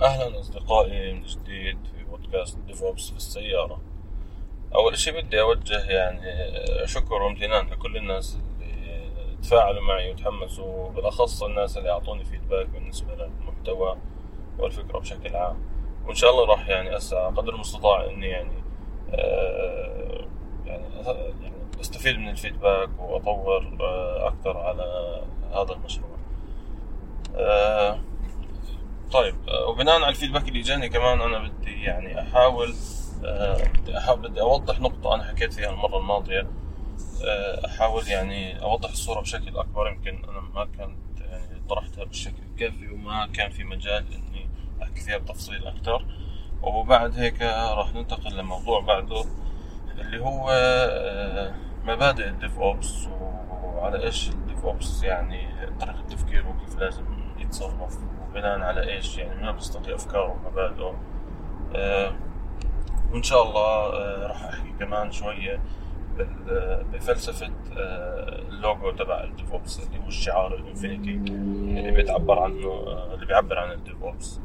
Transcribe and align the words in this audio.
أهلا 0.00 0.40
أصدقائي 0.40 1.12
من 1.12 1.22
جديد 1.22 1.78
في 1.84 2.04
بودكاست 2.04 2.58
DevOps 2.58 3.10
في 3.10 3.16
السيارة. 3.16 3.80
أول 4.74 4.98
شي 4.98 5.10
بدي 5.10 5.40
أوجه 5.40 5.90
يعني 5.90 6.20
شكر 6.86 7.14
وامتنان 7.14 7.66
لكل 7.66 7.96
الناس 7.96 8.38
اللي 8.60 9.36
تفاعلوا 9.42 9.82
معي 9.82 10.10
وتحمسوا 10.10 10.90
بالأخص 10.90 11.42
الناس 11.42 11.78
اللي 11.78 11.90
أعطوني 11.90 12.24
feedback 12.24 12.66
بالنسبة 12.66 13.14
للمحتوى 13.14 13.96
والفكرة 14.58 14.98
بشكل 14.98 15.36
عام. 15.36 15.56
وإن 16.06 16.14
شاء 16.14 16.30
الله 16.30 16.44
راح 16.44 16.68
يعني 16.68 16.96
أسعى 16.96 17.26
قدر 17.26 17.54
المستطاع 17.54 18.04
إني 18.04 18.26
يعني 18.26 18.62
آه، 19.14 20.26
يعني 20.66 20.84
يعني 21.42 21.56
أستفيد 21.80 22.18
من 22.18 22.28
ال 22.28 22.35
feedback 22.35 22.90
وأطور 22.98 23.76
آه، 23.80 24.28
أكثر 24.28 24.56
على 24.56 25.22
هذا 25.52 25.72
المشروع. 25.72 26.18
آه، 27.36 28.00
طيب 29.12 29.34
آه، 29.48 29.66
وبناء 29.66 29.94
على 29.94 30.08
الفيدباك 30.08 30.48
اللي 30.48 30.60
جاني 30.60 30.88
كمان 30.88 31.20
أنا 31.20 31.38
بدي 31.48 31.82
يعني 31.82 32.20
أحاول 32.22 32.74
آه، 33.24 33.68
بدي 33.68 33.98
أحاول 33.98 34.18
بدي 34.20 34.40
أوضح 34.40 34.80
نقطة 34.80 35.14
أنا 35.14 35.24
حكيت 35.24 35.52
فيها 35.52 35.70
المرة 35.70 35.98
الماضية. 35.98 36.46
آه، 37.24 37.66
أحاول 37.66 38.08
يعني 38.08 38.62
أوضح 38.62 38.90
الصورة 38.90 39.20
بشكل 39.20 39.56
أكبر 39.56 39.88
يمكن 39.88 40.24
أنا 40.24 40.40
ما 40.40 40.64
كنت 40.64 41.20
يعني 41.20 41.62
طرحتها 41.68 42.04
بالشكل 42.04 42.42
الكافي 42.52 42.88
وما 42.88 43.26
كان 43.26 43.50
في 43.50 43.64
مجال 43.64 44.04
إني 44.14 44.48
أحكي 44.82 45.00
فيها 45.00 45.18
بتفصيل 45.18 45.66
أكثر 45.66 46.04
وبعد 46.62 47.18
هيك 47.18 47.42
راح 47.42 47.94
ننتقل 47.94 48.36
لموضوع 48.36 48.80
بعده 48.80 49.24
اللي 49.98 50.20
هو 50.20 50.44
مبادئ 51.84 52.28
ال 52.28 52.58
DevOps 52.58 53.06
وعلى 53.62 54.02
إيش 54.02 54.28
ال 54.28 54.64
DevOps 54.64 55.02
يعني 55.02 55.48
طريقة 55.80 56.02
تفكيره 56.10 56.48
وكيف 56.48 56.78
لازم 56.78 57.04
يتصرف 57.48 57.98
بناء 58.34 58.60
على 58.60 58.88
إيش؟ 58.88 59.18
يعني 59.18 59.42
من 59.46 59.52
بيستطيع 59.52 59.94
افكاره 59.94 60.30
ومبادئه 60.44 60.94
آه 61.74 62.12
وإن 63.12 63.22
شاء 63.22 63.42
الله 63.42 63.60
آه 63.62 64.26
راح 64.26 64.44
أحكي 64.44 64.72
كمان 64.78 65.12
شوية 65.12 65.60
بفلسفة 66.92 67.50
آه 67.76 68.38
اللوجو 68.48 68.90
تبع 68.90 69.24
ال 69.24 69.33
DevOps 69.33 69.86
اللي 69.86 70.04
هو 70.04 70.08
الشعار 70.08 70.54
ال 70.54 70.60
infinity 70.60 71.10
اللي 71.10 71.90
بيتعبر 71.90 72.38
عنه 72.38 72.68
آه 72.68 73.14
اللي 73.14 73.26
بيعبر 73.26 73.58
عن 73.58 73.72
ال 73.72 73.82
DevOps 73.82 74.40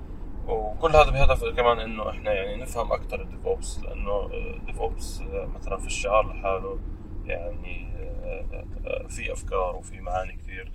وكل 0.48 0.96
هذا 0.96 1.10
بهدف 1.10 1.46
كمان 1.46 1.80
إنه 1.80 2.10
إحنا 2.10 2.34
يعني 2.34 2.62
نفهم 2.62 2.92
أكثر 2.92 3.22
ال 3.22 3.30
DevOps 3.30 3.80
لأنه 3.80 4.30
ال 4.34 4.46
DevOps 4.46 5.22
آه، 5.22 5.46
مثلا 5.46 5.78
في 5.78 5.88
الشعار 5.88 6.28
لحاله. 6.28 6.80
يعني 7.26 7.88
آه، 8.24 8.66
آه، 8.86 9.08
في 9.08 9.34
أفكار 9.34 9.76
وفي 9.76 10.02
معاني 10.02 10.34
كثير. 10.34 10.72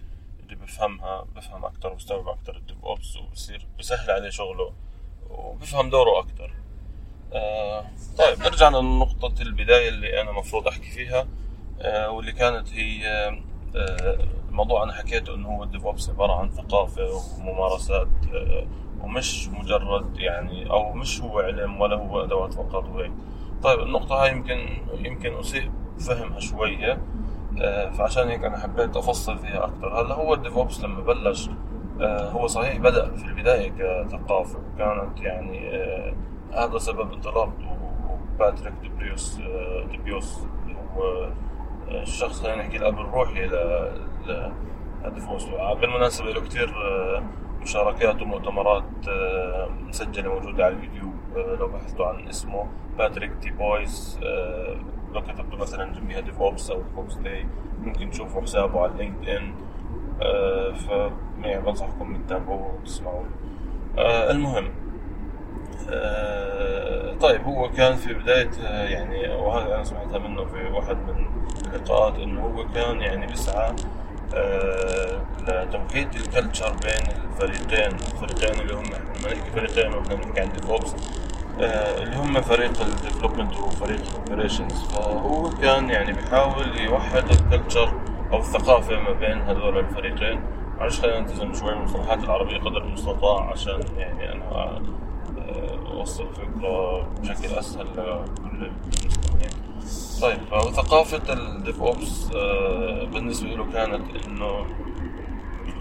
اللي 0.52 0.64
بفهمها 0.64 1.24
بفهم 1.36 1.64
أكتر 1.64 1.92
وبستوعب 1.92 2.28
أكتر 2.28 2.56
ال 2.56 2.84
DevOps 2.84 3.16
وبصير 3.16 3.66
بسهل 3.78 4.10
عليه 4.10 4.30
شغله 4.30 4.72
وبفهم 5.30 5.90
دوره 5.90 6.18
أكتر. 6.18 6.52
آه 7.32 7.84
طيب 8.18 8.38
نرجع 8.38 8.68
لنقطة 8.68 9.42
البداية 9.42 9.88
اللي 9.88 10.20
أنا 10.20 10.32
مفروض 10.32 10.68
أحكي 10.68 10.90
فيها 10.90 11.26
آه 11.80 12.10
واللي 12.10 12.32
كانت 12.32 12.72
هي 12.72 13.06
آه 13.76 14.18
الموضوع 14.48 14.82
أنا 14.82 14.92
حكيته 14.92 15.34
إنه 15.34 15.48
هو 15.48 15.62
ال 15.62 15.84
DevOps 15.86 16.10
عبارة 16.10 16.32
عن 16.32 16.50
ثقافة 16.50 17.22
وممارسات 17.38 18.08
آه 18.34 18.66
ومش 19.00 19.48
مجرد 19.48 20.16
يعني 20.18 20.70
أو 20.70 20.92
مش 20.92 21.20
هو 21.20 21.38
علم 21.40 21.80
ولا 21.80 21.96
هو 21.96 22.24
أدوات 22.24 22.54
فقط 22.54 22.84
وهيك. 22.84 23.12
طيب 23.62 23.80
النقطة 23.80 24.22
هاي 24.22 24.30
يمكن 24.30 24.68
يمكن 25.04 25.38
أسيء 25.38 25.70
فهمها 26.00 26.40
شوية. 26.40 27.02
فعشان 27.92 28.28
هيك 28.28 28.44
أنا 28.44 28.58
حبيت 28.58 28.96
أفصل 28.96 29.38
فيها 29.38 29.64
أكثر 29.64 30.00
هلا 30.00 30.14
هو 30.14 30.34
ال 30.34 30.41
DevOps 30.41 30.84
لما 30.84 31.00
بلش 31.00 31.50
آه، 32.00 32.30
هو 32.30 32.46
صحيح 32.46 32.76
بدأ 32.76 33.16
في 33.16 33.24
البداية 33.24 33.70
كثقافة 33.70 34.58
وكانت 34.58 35.20
يعني 35.20 35.76
آه، 35.76 36.14
هذا 36.52 36.78
سبب 36.78 37.12
انطلاقته 37.12 37.76
باتريك 38.38 38.72
ديبيوس 38.82 39.40
اللي 40.66 40.76
هو 40.96 41.28
الشخص 41.88 42.42
خلينا 42.42 42.56
نحكي 42.62 42.76
الاب 42.76 42.98
الروحي 42.98 43.46
ل 43.46 44.52
ال 45.04 45.10
DevOps 45.10 45.44
بالمناسبه 45.80 46.30
له 46.30 46.40
كثير 46.40 46.74
مشاركات 47.62 48.22
ومؤتمرات 48.22 48.84
مسجلة 49.80 50.34
موجودة 50.34 50.64
على 50.64 50.74
اليوتيوب 50.74 51.14
لو 51.60 51.68
بحثتوا 51.68 52.06
عن 52.06 52.28
اسمه 52.28 52.66
باتريك 52.98 53.32
ديبويس 53.40 54.20
لو 55.12 55.22
كتبتوا 55.22 55.58
مثلا 55.58 55.92
جنبيها 55.92 56.20
DevOps 56.20 56.70
أو 56.70 56.76
DevOps 56.82 57.14
Day 57.14 57.46
ممكن 57.80 58.10
تشوفوا 58.10 58.42
حسابه 58.42 58.80
على 58.80 58.92
LinkedIn 58.98 59.54
آه 60.22 60.72
ف 60.72 60.88
يعني 61.42 61.62
بنصحكم 61.62 62.22
تتابعوه 62.26 62.74
وتسمعوه. 62.74 63.24
آه 63.98 64.30
المهم 64.30 64.70
آه 65.90 67.14
طيب 67.14 67.42
هو 67.42 67.70
كان 67.70 67.96
في 67.96 68.14
بداية 68.14 68.50
يعني 68.64 69.28
وهذا 69.28 69.74
أنا 69.74 69.84
سمعتها 69.84 70.18
منه 70.18 70.44
في 70.44 70.72
واحد 70.72 70.96
من 70.96 71.26
اللقاءات 71.66 72.18
إنه 72.18 72.40
هو 72.40 72.68
كان 72.74 73.00
يعني 73.00 73.26
بيسعى 73.26 73.74
لتوحيد 75.48 76.08
ال 76.14 76.21
culture 76.21 76.72
بين 76.72 77.14
الفريقين 77.24 77.94
الفريقين 77.94 78.60
اللي 78.60 78.74
هم 78.74 78.84
لما 78.84 79.34
نحكي 79.34 79.50
فريقين 79.50 79.90
نحكي 79.90 80.40
عن 80.40 80.52
dev 80.52 80.70
آه، 80.70 80.78
اللي 81.60 82.16
هم 82.16 82.40
فريق 82.40 82.80
ال 82.80 82.86
development 82.86 83.56
وفريق 83.60 84.00
ال 84.00 84.08
operations 84.08 84.82
فهو 84.82 85.50
كان 85.50 85.90
يعني 85.90 86.12
بيحاول 86.12 86.78
يوحد 86.80 87.24
ال 87.30 87.38
culture 87.38 87.92
أو 88.32 88.38
الثقافة 88.38 89.00
ما 89.00 89.12
بين 89.12 89.40
هذول 89.40 89.78
الفريقين 89.78 90.40
معلش 90.78 91.00
خلينا 91.00 91.20
نلتزم 91.20 91.54
شوي 91.54 91.74
من 91.74 91.78
المصطلحات 91.78 92.24
العربية 92.24 92.58
قدر 92.58 92.82
المستطاع 92.82 93.50
عشان 93.50 93.80
يعني 93.96 94.32
أنا 94.32 94.80
آه، 95.38 95.78
أوصل 95.92 96.26
فكره 96.34 97.02
بشكل 97.20 97.54
أسهل 97.54 97.86
لكل 97.86 98.70
المستمعين. 99.02 99.50
طيب 100.22 100.38
وثقافة 100.52 101.32
ال 101.32 101.82
DevOps 101.82 102.30
آه، 102.34 103.04
بالنسبة 103.04 103.48
له 103.48 103.72
كانت 103.72 104.26
إنه 104.26 104.66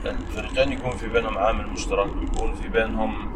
الفريقين 0.05 0.71
يكون 0.71 0.91
في 0.91 1.07
بينهم 1.07 1.37
عامل 1.37 1.67
مشترك 1.67 2.09
يكون 2.21 2.53
في 2.53 2.67
بينهم 2.67 3.15
آه، 3.15 3.26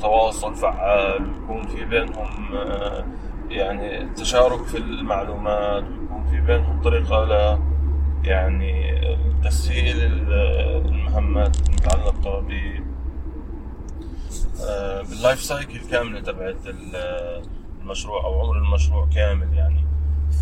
تواصل 0.00 0.54
فعال 0.54 1.22
ويكون 1.22 1.66
في 1.66 1.84
بينهم 1.84 2.54
آه، 2.54 3.04
يعني 3.50 4.08
تشارك 4.16 4.62
في 4.64 4.78
المعلومات 4.78 5.84
ويكون 5.84 6.26
في 6.30 6.40
بينهم 6.40 6.82
طريقة 6.82 7.24
ل 7.24 7.58
يعني 8.24 9.00
تسهيل 9.44 9.96
المهمات 10.00 11.56
المتعلقة 11.68 12.40
ب 12.40 12.50
آه، 14.68 15.02
بال 15.02 15.15
life 15.15 15.42
cycle 15.42 15.78
كاملة 15.90 16.20
تبعت 16.20 16.56
المشروع 17.82 18.24
أو 18.24 18.40
عمر 18.40 18.56
المشروع 18.56 19.08
كامل 19.14 19.54
يعني. 19.54 19.84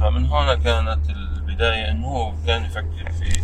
فمن 0.00 0.26
هنا 0.26 0.54
كانت 0.54 1.10
البداية 1.10 1.90
إنه 1.90 2.06
هو 2.06 2.32
كان 2.46 2.64
يفكر 2.64 3.12
في 3.12 3.40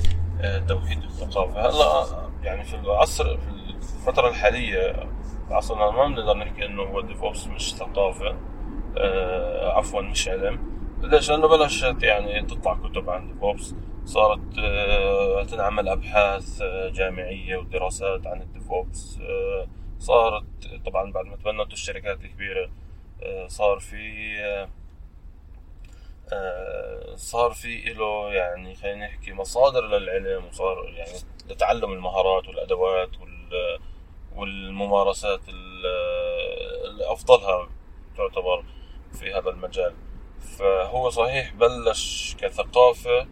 توحيد 0.69 1.03
الثقافة. 1.03 1.60
هلأ 1.60 2.06
يعني 2.42 2.65
في 2.65 2.76
العصر 2.76 3.25
في 3.25 3.53
الفترة 3.97 4.28
الحالية 4.28 5.09
عصرنا 5.50 5.91
ما 5.91 6.06
بنقدر 6.06 6.34
نحكي 6.37 6.67
إنه 6.67 6.83
هو 6.83 7.00
DevOps 7.00 7.47
مش 7.47 7.75
ثقافة 7.75 8.37
آه 8.99 9.72
عفوا 9.78 10.00
مش 10.03 10.28
علم 10.28 10.75
ليش؟ 11.03 11.31
لأنه 11.31 11.49
بلشت 11.49 12.03
يعني 12.03 12.43
تطلع 12.43 12.75
كتب 12.75 13.11
عن 13.11 13.28
DevOps 13.34 13.75
صارت 14.05 14.59
آه 14.59 15.45
تنعمل 15.45 15.89
أبحاث 15.89 16.62
آه 16.62 16.89
جامعية 16.89 17.56
ودراسات 17.56 18.27
عن 18.27 18.43
ال 18.43 18.53
DevOps 18.53 19.19
آه 19.22 19.67
صارت 19.99 20.45
طبعا 20.87 21.12
بعد 21.12 21.25
ما 21.25 21.37
تبنت 21.37 21.72
الشركات 21.72 22.21
الكبيرة 22.25 22.71
آه 23.22 23.47
صار 23.47 23.78
في 23.78 24.34
آه 26.33 27.16
صار 27.16 27.51
في 27.53 27.93
له 27.93 28.33
يعني 28.33 28.75
خلينا 28.75 29.06
نحكي 29.06 29.33
مصادر 29.33 29.87
للعلم 29.87 30.45
وصار 30.45 30.84
يعني 30.97 31.19
لتعلم 31.51 31.93
المهارات 31.93 32.49
والأدوات 32.49 33.21
وال 33.21 33.44
والممارسات 34.36 35.41
اللي 35.48 37.12
أفضلها 37.12 37.68
تعتبر 38.16 38.65
في 39.12 39.33
هذا 39.34 39.51
المجال. 39.51 39.95
فهو 40.59 41.10
صحيح 41.10 41.54
بلش 41.54 42.36
كثقافة 42.39 43.27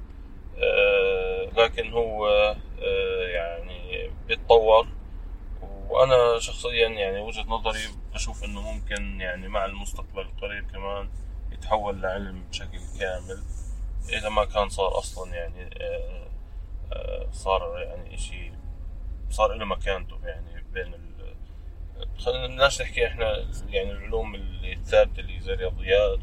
آه، 0.58 1.44
لكن 1.56 1.92
هو 1.92 2.26
آه، 2.82 3.26
يعني 3.26 4.10
بيتطور. 4.26 4.86
وأنا 5.88 6.38
شخصيا 6.38 6.88
يعني 6.88 7.20
وجهة 7.20 7.44
نظري 7.48 7.80
بشوف 8.14 8.44
إنه 8.44 8.72
ممكن 8.72 9.20
يعني 9.20 9.48
مع 9.48 9.64
المستقبل 9.64 10.20
القريب 10.20 10.70
كمان 10.70 11.08
يتحول 11.52 12.02
لعلم 12.02 12.44
بشكل 12.50 12.78
كامل. 13.00 13.42
إذا 14.08 14.28
ما 14.28 14.44
كان 14.44 14.68
صار 14.68 14.98
أصلا 14.98 15.34
يعني 15.34 15.70
آه، 16.92 17.26
صار 17.32 17.78
يعني 17.78 18.14
إشي 18.14 18.52
صار 19.32 19.54
له 19.54 19.64
مكانته 19.64 20.18
يعني 20.24 20.64
بين. 20.72 20.94
خلينا 22.18 22.46
الناس 22.46 22.80
نحكي 22.80 23.06
إحنا 23.06 23.46
يعني 23.68 23.92
العلوم 23.92 24.34
الثابته 24.34 25.20
اللي 25.20 25.40
زي 25.40 25.52
الرياضيات. 25.52 26.20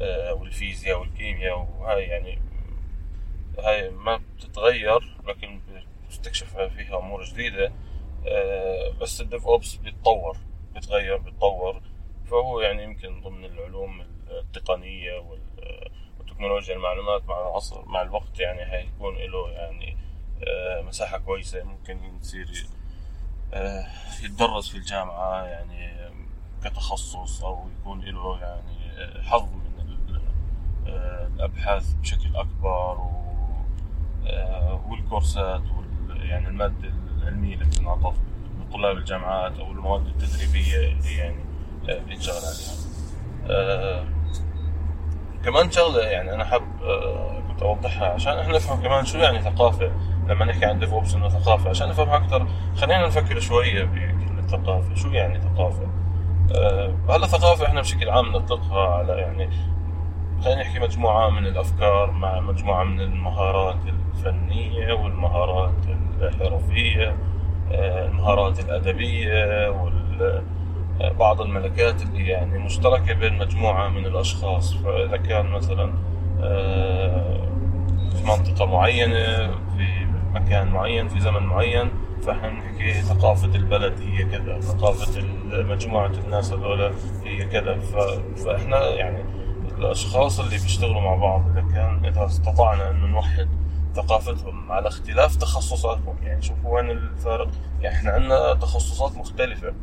آه، 0.00 0.34
والفيزياء 0.34 1.00
والكيمياء 1.00 1.58
وهاي 1.58 2.02
يعني 2.02 2.38
هاي 3.58 3.90
ما 3.90 4.20
بتتغير 4.36 5.16
لكن 5.26 5.60
بتستكشف 6.06 6.58
فيها 6.58 6.98
أمور 6.98 7.24
جديدة 7.24 7.72
بس 9.00 9.20
ال 9.20 9.46
DevOps 9.46 9.74
بيتطور 9.74 10.36
بيتغير 10.74 11.16
بيتطور 11.16 11.80
فهو 12.30 12.60
يعني 12.60 12.82
يمكن 12.82 13.20
ضمن 13.20 13.44
العلوم 13.44 14.06
التقنية 14.30 15.24
والتكنولوجيا 16.18 16.74
المعلومات 16.74 17.24
مع 17.24 17.40
العصر 17.40 17.84
مع 17.84 18.02
الوقت 18.02 18.40
يعني 18.40 18.72
هيكون 18.72 19.16
له 19.16 19.50
يعني 19.50 19.96
مساحة 20.88 21.18
كويسة 21.18 21.62
ممكن 21.64 21.98
يصير 22.20 22.66
يتدرس 24.24 24.68
في 24.68 24.76
الجامعة 24.78 25.42
يعني 25.42 25.90
كتخصص 26.64 27.44
أو 27.44 27.68
يكون 27.80 28.00
له 28.00 28.38
يعني 28.40 29.22
حظ 29.22 29.42
من 29.42 29.96
الأبحاث 31.36 31.92
بشكل 31.92 32.36
أكبر 32.36 32.98
والكورسات 34.88 35.62
يعني 36.10 36.48
المادة 36.48 36.88
العلمية 37.18 37.54
اللي 37.54 37.64
بتنعطى 37.64 38.12
لطلاب 38.60 38.96
الجامعات 38.96 39.58
أو 39.58 39.70
المواد 39.72 40.06
التدريبية 40.06 40.76
اللي 40.92 41.16
يعني 41.16 41.44
بينشغل 42.08 42.34
عليها. 42.34 42.76
آه 43.50 44.04
كمان 45.44 45.70
شغلة 45.70 46.02
يعني 46.02 46.34
أنا 46.34 46.44
حاب 46.44 46.82
آه 46.82 47.40
كنت 47.48 47.62
أوضحها 47.62 48.08
عشان 48.08 48.38
إحنا 48.38 48.56
نفهم 48.56 48.82
كمان 48.82 49.04
شو 49.04 49.18
يعني 49.18 49.42
ثقافة 49.42 49.92
لما 50.28 50.44
نحكي 50.44 50.64
عن 50.64 50.78
ديف 50.78 50.92
أوبس 50.92 51.14
إنه 51.14 51.28
ثقافة. 51.28 51.70
عشان 51.70 51.88
نفهمها 51.88 52.16
أكثر 52.16 52.46
خلينا 52.76 53.06
نفكر 53.06 53.40
شوية 53.40 53.84
بكلمة 53.84 54.46
ثقافة. 54.48 54.94
شو 54.94 55.08
يعني 55.08 55.40
ثقافة؟ 55.40 55.86
آه 56.56 56.94
هلا 57.08 57.26
ثقافة 57.26 57.66
إحنا 57.66 57.80
بشكل 57.80 58.10
عام 58.10 58.32
نطلقها 58.32 58.88
على 58.88 59.12
يعني 59.12 59.48
خلينا 60.44 60.60
نحكي 60.60 60.78
مجموعة 60.78 61.30
من 61.30 61.46
الأفكار 61.46 62.10
مع 62.10 62.40
مجموعة 62.40 62.84
من 62.84 63.00
المهارات 63.00 63.78
الفنية 63.86 64.92
والمهارات 64.92 65.74
الحرفية 66.20 67.16
المهارات 67.70 68.60
الأدبية 68.60 69.70
وبعض 71.00 71.40
الملكات 71.40 72.02
اللي 72.02 72.26
يعني 72.26 72.58
مشتركة 72.58 73.14
بين 73.14 73.38
مجموعة 73.38 73.88
من 73.88 74.06
الأشخاص. 74.06 74.74
فإذا 74.74 75.16
كان 75.16 75.46
مثلا 75.46 75.92
في 78.10 78.24
منطقة 78.26 78.66
معينة 78.66 79.46
في 79.46 79.65
مكان 80.40 80.68
معين 80.68 81.08
في 81.08 81.20
زمن 81.20 81.42
معين 81.42 81.90
فاحنا 82.22 82.50
نحكي 82.50 82.92
ثقافة 82.92 83.54
البلد 83.54 84.00
هي 84.00 84.24
كذا 84.24 84.60
ثقافة 84.60 85.22
مجموعة 85.52 86.12
الناس 86.24 86.52
هذول 86.52 86.92
هي 87.24 87.44
كذا. 87.44 87.78
فإحنا 88.44 88.88
يعني 88.88 89.24
الأشخاص 89.78 90.40
اللي 90.40 90.50
بيشتغلوا 90.50 91.00
مع 91.00 91.14
بعض 91.14 91.50
إذا 91.50 91.60
كان 91.74 92.04
إذا 92.04 92.26
استطعنا 92.26 92.90
أن 92.90 93.10
نوحد 93.10 93.48
ثقافتهم 93.94 94.72
على 94.72 94.88
اختلاف 94.88 95.36
تخصصاتهم. 95.36 96.16
يعني 96.22 96.42
شوفوا 96.42 96.76
وين 96.76 96.90
الفارق 96.90 97.48
يعني 97.80 97.96
إحنا 97.96 98.10
عندنا 98.10 98.54
تخصصات 98.54 99.16
مختلفة 99.16 99.74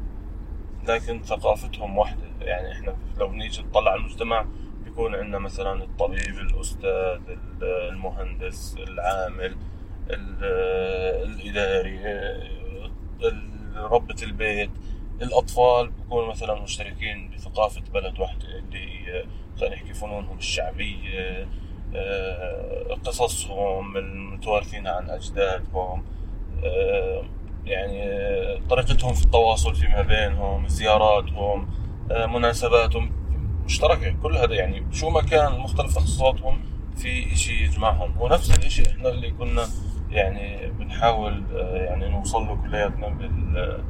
لكن 0.88 1.21
ثقافتهم 1.23 1.97
واحدة. 1.97 2.23
يعني 2.41 2.71
إحنا 2.71 2.95
لو 3.17 3.31
نيجي 3.31 3.61
نطلع 3.61 3.91
على 3.91 3.99
المجتمع 3.99 4.45
بيكون 4.83 5.15
عندنا 5.15 5.39
مثلا 5.39 5.83
الطبيب 5.83 6.39
الأستاذ 6.39 7.19
المهندس 7.61 8.75
العامل. 8.79 9.56
الإداري 10.09 12.00
ربة 13.75 14.15
البيت 14.23 14.69
الأطفال 15.21 15.88
بيكونوا 15.89 16.29
مثلا 16.29 16.61
مشتركين 16.61 17.29
بثقافة 17.29 17.81
بلد 17.94 18.19
واحدة 18.19 18.47
اللي 18.57 18.79
هي 18.79 19.25
خلينا 19.59 19.75
نحكي 19.75 19.94
فنونهم 19.94 20.38
الشعبية 20.38 21.47
قصصهم 23.05 23.97
المتوارثين 23.97 24.88
عن 24.88 25.09
أجدادهم 25.09 26.06
يعني 27.65 28.03
طريقتهم 28.69 29.13
في 29.13 29.25
التواصل 29.25 29.75
فيما 29.75 30.01
بينهم 30.01 30.67
زياراتهم 30.67 31.69
مناسباتهم 32.11 33.11
مشتركة. 33.65 34.15
كل 34.23 34.38
هذا 34.38 34.53
يعني 34.53 34.85
شو 34.91 35.09
ما 35.09 35.21
كان 35.21 35.59
مختلف 35.59 35.95
تخصصاتهم 35.95 36.61
في 36.97 37.33
إشي 37.33 37.63
يجمعهم. 37.63 38.21
ونفس 38.21 38.51
الإشي 38.57 38.89
إحنا 38.89 39.09
اللي 39.09 39.31
كنا 39.31 39.65
يعني 40.13 40.71
بنحاول 40.71 41.44
يعني 41.74 42.10
نوصل 42.10 42.42
له 42.42 42.56
كلياتنا 42.56 43.07
بال 43.07 43.83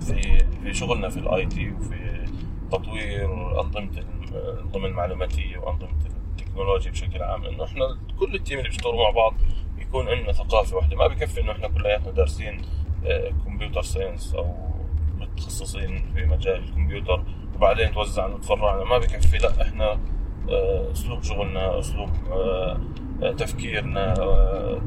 في 0.00 0.38
في 0.62 0.74
شغلنا 0.74 1.08
في 1.08 1.16
ال 1.16 1.46
IT 1.46 1.70
وفي 1.70 2.24
تطوير 2.70 3.60
أنظمة 3.60 3.90
الانظمه 4.32 4.86
المعلوماتية 4.86 5.58
وأنظمة 5.58 5.88
التكنولوجيا 6.30 6.90
بشكل 6.90 7.22
عام. 7.22 7.44
إنه 7.44 7.64
إحنا 7.64 7.98
كل 8.20 8.34
ال 8.34 8.39
team 8.39 8.58
اللي 8.58 8.68
بيشتغلوا 8.68 9.04
مع 9.04 9.10
بعض 9.10 9.34
يكون 9.78 10.08
عندنا 10.08 10.32
ثقافة 10.32 10.76
واحدة. 10.76 10.96
ما 10.96 11.06
بكفي 11.06 11.40
إنه 11.40 11.52
إحنا 11.52 11.68
كلياتنا 11.68 12.10
دارسين 12.12 12.62
computer 13.44 13.82
science 13.82 14.34
أو 14.34 14.54
متخصصين 15.18 16.12
في 16.14 16.26
مجال 16.26 16.64
الكمبيوتر 16.64 17.22
وبعدين 17.56 17.92
توزعنا 17.92 18.34
وتفرعنا 18.34 18.84
ما 18.84 18.98
بكفي 18.98 19.38
لا 19.38 19.62
إحنا 19.62 19.98
أسلوب 20.92 21.22
شغلنا 21.22 21.78
أسلوب 21.78 22.10
تفكيرنا 23.20 24.14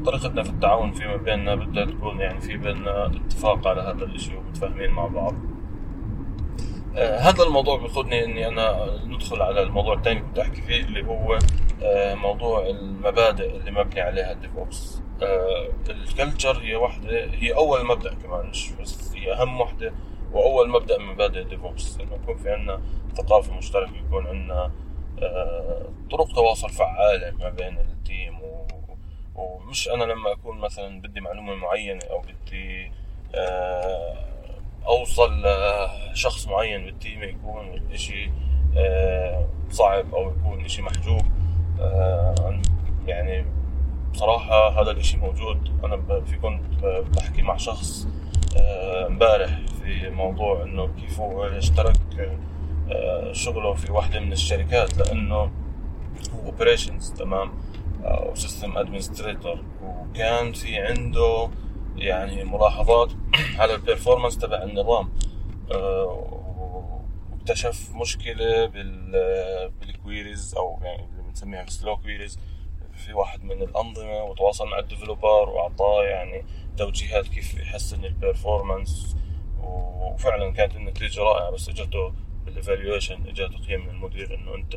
طريقتنا 0.06 0.42
في 0.42 0.50
التعاون 0.50 0.92
فيما 0.92 1.16
بيننا 1.16 1.54
بدها 1.54 1.84
تكون 1.84 2.20
يعني 2.20 2.40
في 2.40 2.56
بيننا 2.56 3.06
اتفاق 3.06 3.68
على 3.68 3.80
هذا 3.80 4.04
الإشي 4.04 4.36
ومتفاهمين 4.36 4.90
مع 4.90 5.06
بعض. 5.06 5.34
هذا 6.96 7.42
الموضوع 7.44 7.76
بيقودني 7.78 8.24
إني 8.24 8.48
أنا 8.48 8.86
ندخل 9.06 9.42
على 9.42 9.62
الموضوع 9.62 9.94
الثاني 9.94 10.20
كنت 10.20 10.38
أحكي 10.38 10.62
فيه 10.62 10.84
اللي 10.84 11.06
هو 11.06 11.38
موضوع 12.16 12.66
المبادئ 12.66 13.56
اللي 13.56 13.70
مبني 13.70 14.00
عليها 14.00 14.32
ال 14.32 14.56
DevOps 14.56 15.02
ال 15.90 15.99
culture 15.99 16.58
هي 16.62 16.74
واحدة 16.76 17.10
هي 17.30 17.54
أول 17.54 17.86
مبدأ 17.86 18.14
كمان 18.14 18.46
مش 18.46 18.72
بس 18.80 19.12
هي 19.16 19.32
أهم 19.32 19.60
واحدة 19.60 19.92
وأول 20.32 20.70
مبدأ 20.70 20.98
من 20.98 21.06
مبادئ 21.06 21.40
ال 21.40 21.64
DevOps 21.64 21.98
إنه 22.00 22.14
يكون 22.22 22.36
في 22.36 22.50
عندنا 22.50 22.80
ثقافة 23.14 23.56
مشتركة 23.56 23.92
يكون 24.06 24.26
عندنا 24.26 24.70
طرق 26.10 26.34
تواصل 26.34 26.70
فعالة 26.70 27.30
ما 27.30 27.50
بين 27.50 27.78
ال 27.78 27.90
team 27.90 28.40
و... 28.40 28.66
ومش 29.34 29.88
أنا 29.88 30.04
لما 30.04 30.32
أكون 30.32 30.58
مثلا 30.58 31.00
بدي 31.00 31.20
معلومة 31.20 31.54
معينة 31.54 32.00
أو 32.10 32.20
بدي 32.20 32.92
أوصل 34.86 35.42
لشخص 36.12 36.48
معين 36.48 36.84
بال 36.84 36.97
team 36.97 37.22
يكون 37.22 37.74
الإشي 37.74 38.30
صعب 39.70 40.14
أو 40.14 40.30
يكون 40.30 40.64
إشي 40.64 40.82
محجوب. 40.82 41.22
يعني 43.06 43.46
بصراحة 44.12 44.82
هذا 44.82 44.90
الإشي 44.90 45.16
موجود. 45.16 45.80
أنا 45.84 46.20
في 46.20 46.36
كنت 46.36 46.84
بحكي 46.84 47.42
مع 47.42 47.56
شخص 47.56 48.06
امبارح 49.06 49.58
في 49.82 50.10
موضوع 50.10 50.62
إنه 50.62 50.88
كيف 51.00 51.20
هو 51.20 51.44
اشترك 51.44 51.96
شغله 53.32 53.74
في 53.74 53.92
واحدة 53.92 54.20
من 54.20 54.32
الشركات 54.32 54.98
لأنه 54.98 55.34
هو 55.34 55.50
operations 56.44 57.12
تمام؟ 57.12 57.52
أو 58.04 58.34
system 58.34 58.78
administrator 58.78 59.64
وكان 59.82 60.52
في 60.52 60.78
عنده 60.78 61.50
يعني 61.96 62.44
ملاحظات 62.44 63.12
على 63.58 63.74
ال 63.74 63.79
performance 63.79 64.38
تبع 64.38 64.62
النظام. 64.62 65.10
واكتشف 67.50 67.94
مشكلة 67.94 68.66
بال 69.80 69.96
queries 69.96 70.54
أو 70.54 70.78
يعني 70.82 71.04
اللي 71.04 71.22
بنسميها 71.22 71.66
slow 71.68 71.96
queries 71.96 72.38
في 72.96 73.12
واحد 73.12 73.44
من 73.44 73.62
الأنظمة 73.62 74.22
وتواصل 74.24 74.68
مع 74.68 74.78
ال 74.78 74.85
developer 74.85 75.48
وأعطاه 75.48 76.04
يعني 76.04 76.44
توجيهات 76.76 77.28
كيف 77.28 77.54
يحسن 77.54 78.04
ال 78.04 78.13
performance 78.13 79.16
وفعلا 79.62 80.52
كانت 80.52 80.76
النتيجة 80.76 81.20
رائعة 81.20 81.50
بس 81.50 81.68
اجته 81.68 82.12
بال 82.44 82.58
evaluation 82.58 83.26
اجى 83.28 83.48
تقييم 83.48 83.80
من 83.80 83.90
المدير 83.90 84.34
إنه 84.34 84.54
أنت 84.54 84.76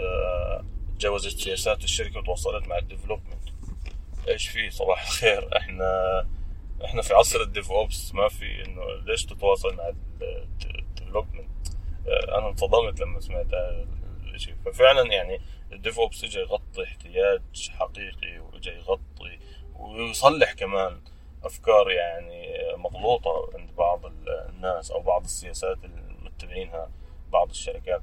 تجاوزت 0.97 1.39
سياسات 1.39 1.83
الشركة 1.83 2.19
وتواصلت 2.19 2.67
مع 2.67 2.77
ال 2.77 2.83
development. 2.83 3.49
إيش 4.27 4.47
في؟ 4.47 4.69
صباح 4.69 5.01
الخير. 5.01 5.57
إحنا 5.57 6.25
إحنا 6.85 7.01
في 7.01 7.13
عصر 7.13 7.41
ال 7.41 7.71
DevOps 7.71 8.13
ما 8.13 8.27
في 8.27 8.65
إنه 8.65 8.83
ليش 9.05 9.25
تتواصل 9.25 9.75
مع 9.75 9.91
ال 10.21 10.31
development؟ 10.31 11.49
أنا 12.07 12.49
انصدمت 12.49 12.99
لما 12.99 13.19
سمعت 13.19 13.47
الشيء 14.33 14.55
ففعلا 14.65 15.13
يعني 15.13 15.41
ال 15.71 15.99
DevOps 15.99 16.23
اجى 16.23 16.39
يغطي 16.39 16.83
احتياج 16.83 17.69
حقيقي 17.69 18.39
واجى 18.39 18.69
يغطي 18.69 19.39
ويصلح 19.75 20.53
كمان 20.53 21.01
أفكار 21.43 21.91
يعني 21.91 22.47
مغلوطة 22.77 23.49
عند 23.53 23.75
بعض 23.75 24.05
الناس 24.27 24.91
أو 24.91 25.01
بعض 25.01 25.23
السياسات 25.23 25.77
المتبعينها. 25.85 26.89
بعض 27.33 27.49
الشركات. 27.49 28.01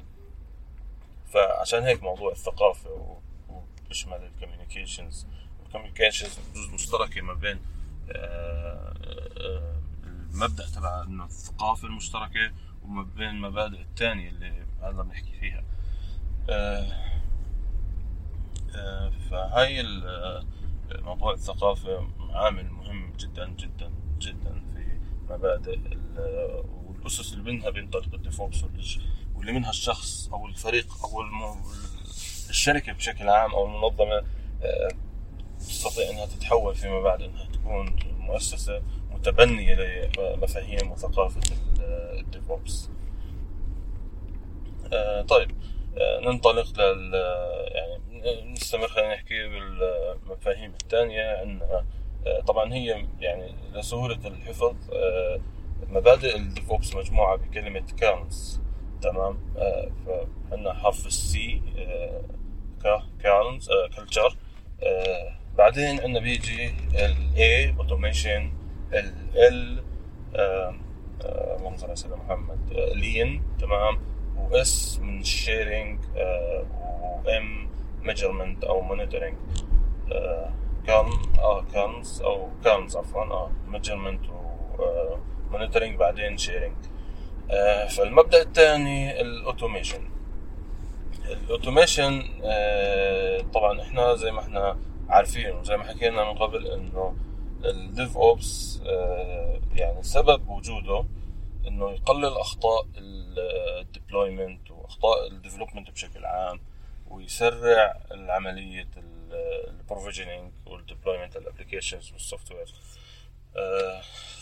فعشان 1.26 1.82
هيك 1.82 2.02
موضوع 2.02 2.32
الثقافة 2.32 3.16
وبيشمل 3.49 4.30
ال 4.35 4.41
communications 4.41 5.26
ال 5.66 5.71
communications 5.71 6.38
جزء 6.54 6.75
مشتركة 6.75 7.20
ما 7.20 7.34
بين 7.34 7.58
المبدأ 10.34 10.66
تبع 10.66 11.02
إنه 11.02 11.25
الثقافة 11.25 11.88
المشتركة 11.88 12.52
وما 12.84 13.02
بين 13.02 13.28
المبادئ 13.28 13.80
الثانية 13.80 14.28
اللي 14.28 14.66
هذا 14.82 15.02
بنحكي 15.02 15.32
فيها. 15.40 15.64
فهاي 19.30 19.82
موضوع 20.92 21.32
الثقافة 21.32 22.08
عامل 22.30 22.70
مهم 22.70 23.12
جدا 23.16 23.49
جدا 23.49 23.92
جدا 24.18 24.62
في 24.75 24.99
المبادئ 25.20 25.78
والأسس 26.87 27.32
اللي 27.32 27.52
منها 27.52 27.70
بينطلق 27.70 28.14
الديفوبس 28.14 28.64
واللي 28.64 28.82
منها 29.47 29.70
الشخص 29.70 30.28
أو 30.32 30.47
الفريق 30.47 31.04
أو 31.04 31.23
الشركة 32.50 32.92
بشكل 32.92 33.28
عام 33.28 33.54
أو 33.54 33.66
المنظمة 33.66 34.25
آه، 34.62 34.88
تستطيع 35.59 36.11
إنها 36.11 36.26
تتحول 36.26 36.75
فيما 36.75 37.00
بعد 37.00 37.23
إنها 37.23 37.44
تكون 37.52 37.97
مؤسسة 38.18 38.82
متبنية 39.11 39.75
لمفاهيم 40.18 40.90
وثقافة 40.90 41.40
ال 42.21 42.29
DevOps. 42.29 42.90
آه، 44.92 45.23
طيب 45.23 45.50
آه، 45.99 46.20
ننطلق 46.20 46.80
لل 46.80 47.14
يعني 47.75 48.52
نستمر 48.52 48.88
خلينا 48.88 49.14
نحكي 49.14 49.49
بالمفاهيم 49.49 50.73
الثانية 50.82 51.37
عندنا 51.37 51.85
طبعا 52.47 52.75
هي 52.75 53.06
يعني 53.20 53.54
لسهولة 53.73 54.18
الحفظ 54.26 54.75
مبادئ 55.88 56.37
ال 56.37 56.45
DevOps 56.45 56.95
مجموعة 56.94 57.37
بكلمة 57.37 57.85
CALMS 57.99 58.61
تمام. 59.02 59.38
فعندنا 60.50 60.73
حرف 60.75 61.07
ال 61.07 61.35
C 61.35 61.62
CALMS 63.23 63.69
culture 63.97 64.37
بعدين 65.59 66.00
عندنا 66.00 66.21
بيجي 66.21 66.75
ال 66.95 67.16
A 67.37 67.78
automation 67.78 68.52
ال 69.35 69.83
اللهم 71.25 71.76
صل 71.76 71.90
على 71.90 72.16
محمد. 72.16 72.73
lean 72.95 73.42
تمام. 73.61 73.99
و 74.38 74.62
S 74.62 75.00
من 75.00 75.25
sharing 75.25 76.00
و 76.71 77.23
M 77.25 77.69
measurement 78.02 78.64
أو 78.64 78.80
monitoring 78.80 79.37
كان 80.87 81.07
آه 81.38 81.64
CALMS 81.75 82.23
أو 82.23 82.49
CALMS 82.64 82.97
عفوا. 82.97 83.23
آه 83.23 83.50
measurement 83.69 84.28
و 84.28 85.16
monitoring 85.50 85.97
بعدين 85.97 86.37
sharing 86.37 86.73
آه 86.73 86.89
فالمبدأ 87.87 88.42
الثاني 88.42 89.21
ال 89.21 89.28
automation. 89.28 90.11
ال 91.30 91.39
automation 91.39 92.23
آه 92.45 93.40
طبعا 93.40 93.83
إحنا 93.83 94.14
زي 94.14 94.33
ما 94.33 94.40
إحنا 94.40 94.78
عارفين 95.09 95.50
وزي 95.57 95.76
ما 95.76 95.85
حكينا 95.85 96.33
من 96.33 96.38
قبل 96.38 96.66
إنه 96.66 97.16
ال 97.64 98.16
DevOps 98.16 98.80
آه 98.87 99.61
يعني 99.75 100.02
سبب 100.02 100.49
وجوده 100.49 101.04
إنه 101.66 101.90
يقلل 101.90 102.38
أخطاء 102.38 102.87
ال 102.97 103.12
deployment 103.12 104.71
وأخطاء 104.71 105.26
ال 105.26 105.32
development 105.32 105.90
بشكل 105.90 106.25
عام 106.25 106.61
ويسرع 107.11 108.00
عمليه 108.11 108.88
ال 109.69 109.75
provisioning 109.75 110.52
وال 110.66 110.78
deployment 110.78 111.37
ال 111.37 111.42
applications 111.42 112.12
وال 112.12 112.52
software 112.52 112.75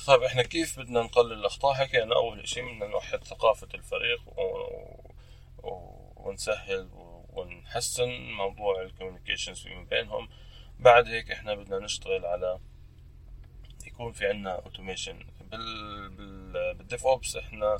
طيب 0.06 0.22
إحنا 0.22 0.42
كيف 0.42 0.78
بدنا 0.78 1.02
نقلل 1.02 1.32
الأخطاء؟ 1.32 1.74
حكينا 1.74 2.14
أول 2.14 2.48
شيء 2.48 2.64
بدنا 2.74 2.86
نوحد 2.86 3.24
ثقافة 3.24 3.68
الفريق 3.74 4.20
و... 4.26 4.42
و... 5.62 6.12
ونسهل 6.16 6.88
ونحسن 7.32 8.08
موضوع 8.30 8.82
ال 8.82 8.87
communications 8.87 9.60
فيما 9.60 9.84
بينهم. 9.84 10.28
بعد 10.78 11.06
هيك 11.06 11.30
إحنا 11.30 11.54
بدنا 11.54 11.78
نشتغل 11.78 12.26
على 12.26 12.58
يكون 13.86 14.12
في 14.12 14.26
عنا 14.26 14.54
automation 14.54 15.18
بال 15.50 16.08
بال 16.08 16.74
بال 16.74 17.06
DevOps 17.06 17.36
إحنا 17.36 17.78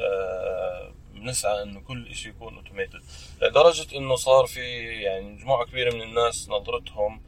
آه 0.00 0.94
بنسعى 1.14 1.62
إنه 1.62 1.80
كل 1.80 2.08
إشي 2.08 2.28
يكون 2.28 2.56
automated 2.56 3.02
لدرجة 3.42 3.96
إنه 3.96 4.16
صار 4.16 4.46
في 4.46 4.86
يعني 5.02 5.24
مجموعة 5.30 5.64
كبيرة 5.66 5.94
من 5.94 6.02
الناس 6.02 6.48
نظرتهم 6.48 7.22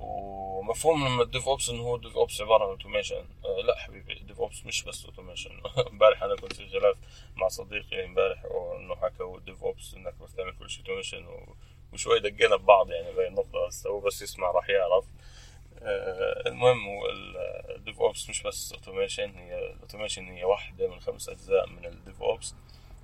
ومفهوم 0.00 1.06
لما 1.06 1.22
ال 1.22 1.48
DevOps 1.48 1.70
إنه 1.70 1.82
هو 1.82 1.96
ال 1.96 2.16
DevOps 2.16 2.40
عبارة 2.40 2.64
عن 2.64 2.70
automation 2.70 3.24
آه 3.44 3.60
لا 3.64 3.78
حبيبي 3.78 4.12
ال 4.12 4.40
DevOps 4.40 4.66
مش 4.66 4.84
بس 4.84 5.04
automation 5.04 5.50
امبارح 5.92 6.22
أنا 6.22 6.36
كنت 6.36 6.52
في 6.52 6.68
خلاف 6.68 6.96
مع 7.36 7.48
صديقي 7.48 8.04
امبارح 8.04 8.44
انه 8.80 8.96
حكى 8.96 9.22
هو 9.22 9.36
ال 9.38 9.64
DevOps 9.64 9.94
إنك 9.94 10.14
بس 10.22 10.34
تعمل 10.34 10.52
كل 10.58 10.70
شيء 10.70 10.80
automation 10.80 11.26
وشوي 11.92 12.20
دقينا 12.20 12.56
ببعض 12.56 12.90
يعني 12.90 13.12
بين 13.16 13.26
النقطة. 13.26 13.66
بس 13.66 13.86
هو 13.86 14.00
بس 14.00 14.22
يسمع 14.22 14.50
راح 14.50 14.70
يعرف. 14.70 15.04
آه 15.82 16.42
المهم 16.48 16.86
ال 17.76 18.00
DevOps 18.00 18.28
مش 18.30 18.42
بس 18.42 18.72
automation 18.72 19.34
هي 19.38 19.58
ال 19.72 19.77
automation 19.77 20.24
هي 20.28 20.44
واحدة 20.44 20.88
من 20.88 21.00
خمس 21.00 21.28
أجزاء 21.28 21.66
من 21.68 21.84
ال 21.84 22.22
DevOps 22.22 22.54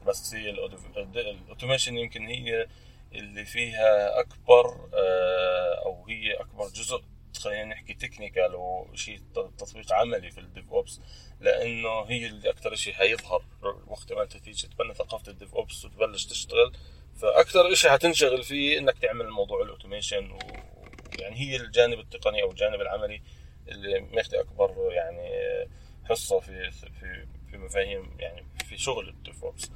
بس 0.06 0.34
هي 0.34 0.50
ال 0.50 0.64
automation 0.64 1.98
يمكن 1.98 2.26
هي 2.26 2.66
اللي 3.12 3.44
فيها 3.44 4.20
أكبر 4.20 4.88
آه، 4.94 5.74
أو 5.84 6.06
هي 6.08 6.32
أكبر 6.32 6.68
جزء 6.68 7.02
خلينا 7.38 7.64
نحكي 7.64 7.94
technical 7.94 8.54
وشيء 8.54 9.20
تطبيق 9.34 9.92
عملي 9.92 10.30
في 10.30 10.40
ال 10.40 10.72
DevOps 10.72 11.00
لأنه 11.40 12.02
هي 12.02 12.26
اللي 12.26 12.50
أكثر 12.50 12.74
شيء 12.74 12.94
حيظهر 12.94 13.42
وقت 13.86 14.12
ما 14.12 14.22
أنت 14.22 14.36
تيجي 14.36 14.68
تبني 14.68 14.94
ثقافة 14.94 15.32
ال 15.32 15.54
DevOps 15.54 15.84
وتبلش 15.84 16.24
تشتغل. 16.24 16.72
فاكثر 17.22 17.74
شيء 17.74 17.90
حتنشغل 17.90 18.42
فيه 18.42 18.78
إنك 18.78 18.98
تعمل 18.98 19.30
موضوع 19.30 19.62
ال 19.62 19.68
automation 19.68 20.30
ويعني 20.30 21.36
هي 21.36 21.56
الجانب 21.56 21.98
التقني 21.98 22.42
أو 22.42 22.50
الجانب 22.50 22.80
العملي 22.80 23.22
اللي 23.68 24.00
ماخذ 24.00 24.34
أكبر 24.34 24.92
يعني 24.92 25.30
حصة 26.04 26.40
في 26.40 26.70
في 26.70 27.26
في 27.50 27.56
مفاهيم 27.56 28.16
يعني 28.18 28.46
في 28.68 28.78
شغل 28.78 29.08
ال 29.08 29.44
DevOps 29.44 29.70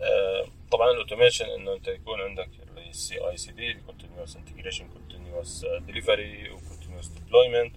آه، 0.00 0.46
طبعا 0.72 0.90
ال 0.90 0.95
automation 0.95 1.44
إنه 1.44 1.72
أنت 1.72 1.88
يكون 1.88 2.20
عندك 2.20 2.48
ال 2.78 2.91
CI 2.91 3.18
CD 3.18 3.74
continuous 3.74 4.30
integration 4.30 4.84
continuous 4.84 5.64
delivery 5.88 6.50
و 6.50 6.58
continuous 6.58 7.06
deployment. 7.06 7.76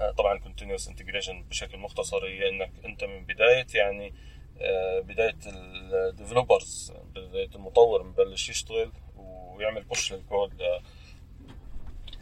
آه، 0.00 0.10
طبعا 0.10 0.38
continuous 0.38 0.88
integration 0.88 1.34
بشكل 1.50 1.78
مختصر 1.78 2.24
هي 2.26 2.48
إنك 2.48 2.72
أنت 2.84 3.04
من 3.04 3.24
بداية 3.24 3.66
يعني 3.74 4.14
آه، 4.60 5.00
بداية 5.00 5.36
ال 5.46 5.59
developers 5.59 6.92
بداية 7.14 7.50
المطور 7.54 8.02
مبلش 8.02 8.48
يشتغل 8.48 8.92
ويعمل 9.16 9.82
push 9.82 10.12
لل 10.12 10.29
code 10.29 10.62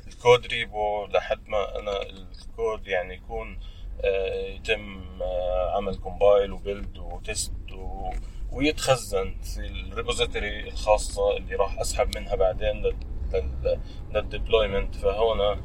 ال 0.07 0.15
code 0.15 0.47
repo 0.47 1.07
لحد 1.07 1.49
ما 1.49 1.79
أنا 1.79 2.03
الكود 2.03 2.87
يعني 2.87 3.15
يكون 3.15 3.61
يتم 4.55 5.23
عمل 5.77 5.97
compile 5.97 6.53
و 6.53 6.60
build 6.60 6.99
و 6.99 7.09
test 7.09 7.53
ويتخزن 8.59 9.35
في 9.43 9.59
ال 9.61 9.70
repository 9.70 10.69
الخاصة 10.69 11.37
اللي 11.37 11.57
راح 11.57 11.81
أسحب 11.81 12.17
منها 12.17 12.35
بعدين 12.35 12.93
لل 14.15 14.27
deployment. 14.27 14.95
فهنا 14.95 15.61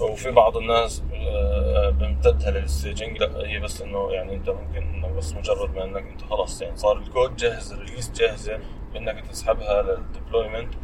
وفي 0.00 0.30
بعض 0.30 0.56
الناس 0.56 1.02
آه، 1.14 1.90
بمتدها 1.90 2.50
لل 2.50 2.65
staging 2.65 3.18
لا 3.18 3.46
هي 3.46 3.58
بس 3.58 3.82
إنه 3.82 4.12
يعني 4.12 4.34
أنت 4.34 4.50
ممكن 4.50 4.82
إنه 4.82 5.08
بس 5.08 5.32
مجرد 5.32 5.74
ما 5.74 5.84
إنك 5.84 6.02
أنت 6.02 6.22
خلاص 6.22 6.62
يعني 6.62 6.76
صار 6.76 6.98
الكود 6.98 7.36
جاهز 7.36 7.72
ال 7.72 7.77
release 7.77 8.10
جاهزة 8.12 8.60
بانك 8.92 9.26
تسحبها 9.26 9.82
لل 9.82 9.96
deployment. 9.96 10.74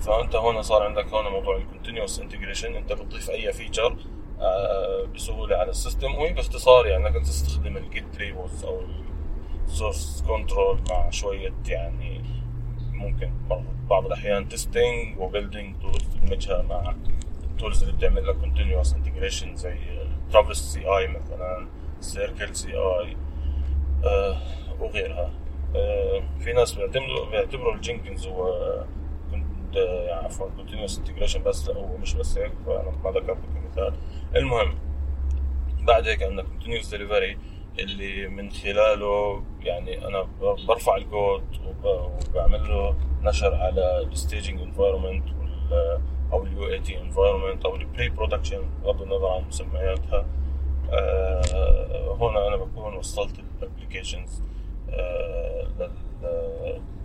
فأنت 0.00 0.36
هون 0.36 0.62
صار 0.62 0.82
عندك 0.82 1.06
هون 1.06 1.32
موضوع 1.32 1.56
ال 1.56 1.62
continuous 1.62 2.20
integration 2.20 2.74
أنت 2.76 2.92
بتضيف 2.92 3.30
أي 3.30 3.52
feature 3.52 3.96
آه، 4.40 5.04
بسهولة 5.14 5.56
على 5.56 5.70
ال 5.70 5.75
system. 5.75 6.14
وهي 6.14 6.32
باختصار 6.32 6.86
يعني 6.86 7.08
إنك 7.08 7.22
تستخدم 7.26 7.76
ال 7.76 7.86
Git 7.86 8.16
repos 8.18 8.64
أو 8.64 8.80
source 9.68 10.24
control 10.28 10.80
مع 10.90 11.10
شوية 11.10 11.52
يعني 11.68 12.22
ممكن 12.92 13.30
بعض 13.90 14.06
الأحيان 14.06 14.48
testing 14.48 15.18
و 15.18 15.24
building 15.24 15.76
tools 15.80 16.04
تدمجها 16.04 16.62
مع 16.62 16.94
ال 17.44 17.50
tools 17.50 17.82
اللي 17.82 17.96
بتعمل 17.96 18.26
لك 18.26 18.36
continuous 18.36 18.94
integration 18.94 19.56
زي 19.56 19.76
Travis 20.32 20.58
CI 20.58 21.08
مثلا 21.08 21.68
CircleCI 22.00 23.16
وغيرها. 24.80 25.30
آه 25.76 26.22
في 26.40 26.52
ناس 26.52 26.74
بيعتبروا 26.74 27.74
ال 27.74 27.80
Jenkins 27.80 28.26
هو 28.26 28.48
يعني 29.32 30.10
عفوا 30.10 30.48
continuous 30.56 30.98
integration 30.98 31.42
بس 31.42 31.68
لا 31.68 31.76
هو 31.76 31.96
مش 31.96 32.14
بس 32.14 32.38
هيك 32.38 32.52
فأنا 32.66 32.92
ما 33.04 33.10
ذكرت 33.10 33.38
كمثال. 33.54 33.94
المهم 34.36 34.74
بعد 35.80 36.08
هيك 36.08 36.22
عندنا 36.22 36.42
continuous 36.42 36.88
delivery 36.90 37.38
اللي 37.78 38.28
من 38.28 38.50
خلاله 38.50 39.44
يعني 39.62 40.06
أنا 40.06 40.28
برفع 40.42 40.96
الكود 40.96 41.44
وبعمل 41.84 42.68
له 42.68 42.96
نشر 43.22 43.54
على 43.54 44.00
ال 44.00 44.07
staging 44.07 44.60
environment 44.60 45.24
أو 46.32 46.44
ال 46.44 46.68
UAT 46.68 47.00
environment 47.00 47.64
أو 47.64 47.76
ال 47.76 48.08
pre-production 48.08 48.62
بغض 48.82 49.02
النظر 49.02 49.28
عن 49.28 49.48
مسمياتها. 49.48 50.26
آه 50.92 52.16
هنا 52.20 52.48
أنا 52.48 52.56
بكون 52.56 52.94
وصلت 52.94 53.38
ال 53.62 53.68
applications 53.68 54.42
آه 54.90 55.66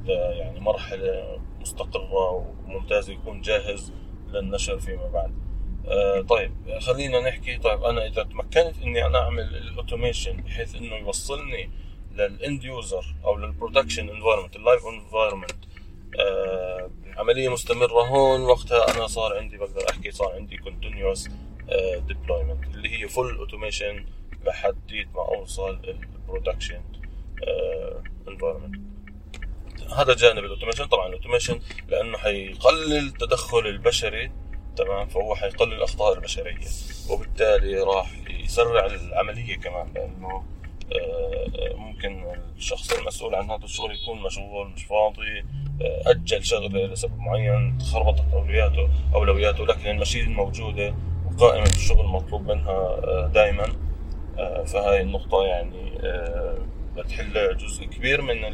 يعني 0.07 0.59
مرحلة 0.59 1.39
مستقرة 1.61 2.45
وممتازه 2.65 3.13
يكون 3.13 3.41
جاهز 3.41 3.93
للنشر 4.27 4.79
فيما 4.79 5.07
بعد. 5.07 5.31
آه 5.87 6.21
طيب 6.21 6.51
خلينا 6.79 7.19
نحكي 7.19 7.57
طيب 7.57 7.83
أنا 7.83 8.05
إذا 8.07 8.23
تمكنت 8.23 8.83
إني 8.83 9.05
أنا 9.05 9.19
أعمل 9.19 9.55
ال 9.55 9.63
automation 9.63 10.37
بحيث 10.37 10.75
إنه 10.75 10.95
يوصلني 10.95 11.69
لل 12.13 12.33
end 12.33 12.63
user 12.63 13.05
أو 13.25 13.37
لل 13.37 13.49
production 13.49 14.09
environment 14.09 14.55
ال 14.55 14.61
live 14.61 14.85
environment 14.85 15.55
عملية 17.17 17.49
مستمرة 17.49 18.01
هون. 18.01 18.41
وقتها 18.41 18.95
أنا 18.95 19.07
صار 19.07 19.37
عندي 19.37 19.57
بقدر 19.57 19.89
أحكي 19.89 20.11
صار 20.11 20.33
عندي 20.33 20.57
continuous 20.57 21.29
deployment 22.07 22.75
اللي 22.75 22.99
هي 22.99 23.07
full 23.07 23.37
automation 23.37 24.05
لحد 24.45 25.07
ما 25.15 25.21
أوصل 25.21 25.79
ال 25.83 25.92
production 25.92 26.81
environment 28.27 28.75
هذا 29.97 30.13
جانب 30.13 30.43
ال 30.43 30.47
automation 30.47 30.85
طبعا 30.85 31.07
ال 31.07 31.12
automation 31.12 31.59
لأنه 31.87 32.17
حيقلل 32.17 33.07
التدخل 33.07 33.67
البشري 33.67 34.31
تمام؟ 34.77 35.07
فهو 35.07 35.35
حيقلل 35.35 35.73
الأخطاء 35.73 36.13
البشرية 36.13 36.67
وبالتالي 37.09 37.79
راح 37.79 38.11
يسرع 38.29 38.85
العملية 38.85 39.55
كمان 39.55 39.93
لأنه 39.95 40.27
آه، 40.27 40.43
ممكن 41.75 42.25
الشخص 42.57 42.91
المسؤول 42.93 43.35
عن 43.35 43.49
هذا 43.51 43.63
الشغل 43.63 43.91
يكون 43.91 44.21
مشغول 44.21 44.67
مش 44.67 44.83
فاضي 44.83 45.39
آه، 45.81 46.01
أجل 46.11 46.43
شغلة 46.43 46.85
لسبب 46.85 47.19
معين 47.19 47.77
تخربطت 47.77 48.23
اولوياته 48.33 48.89
أولوياته 49.15 49.65
لكن 49.65 49.89
المشين 49.89 50.33
موجوده 50.33 50.95
وقائمة 51.25 51.65
الشغل 51.65 52.05
مطلوب 52.05 52.41
منها 52.41 52.71
آه، 52.71 53.29
دائما. 53.33 53.65
فهاي 54.65 55.01
النقطة 55.01 55.43
يعني 55.45 55.91
بتحل 56.97 57.57
جزء 57.57 57.85
كبير 57.85 58.21
من 58.21 58.45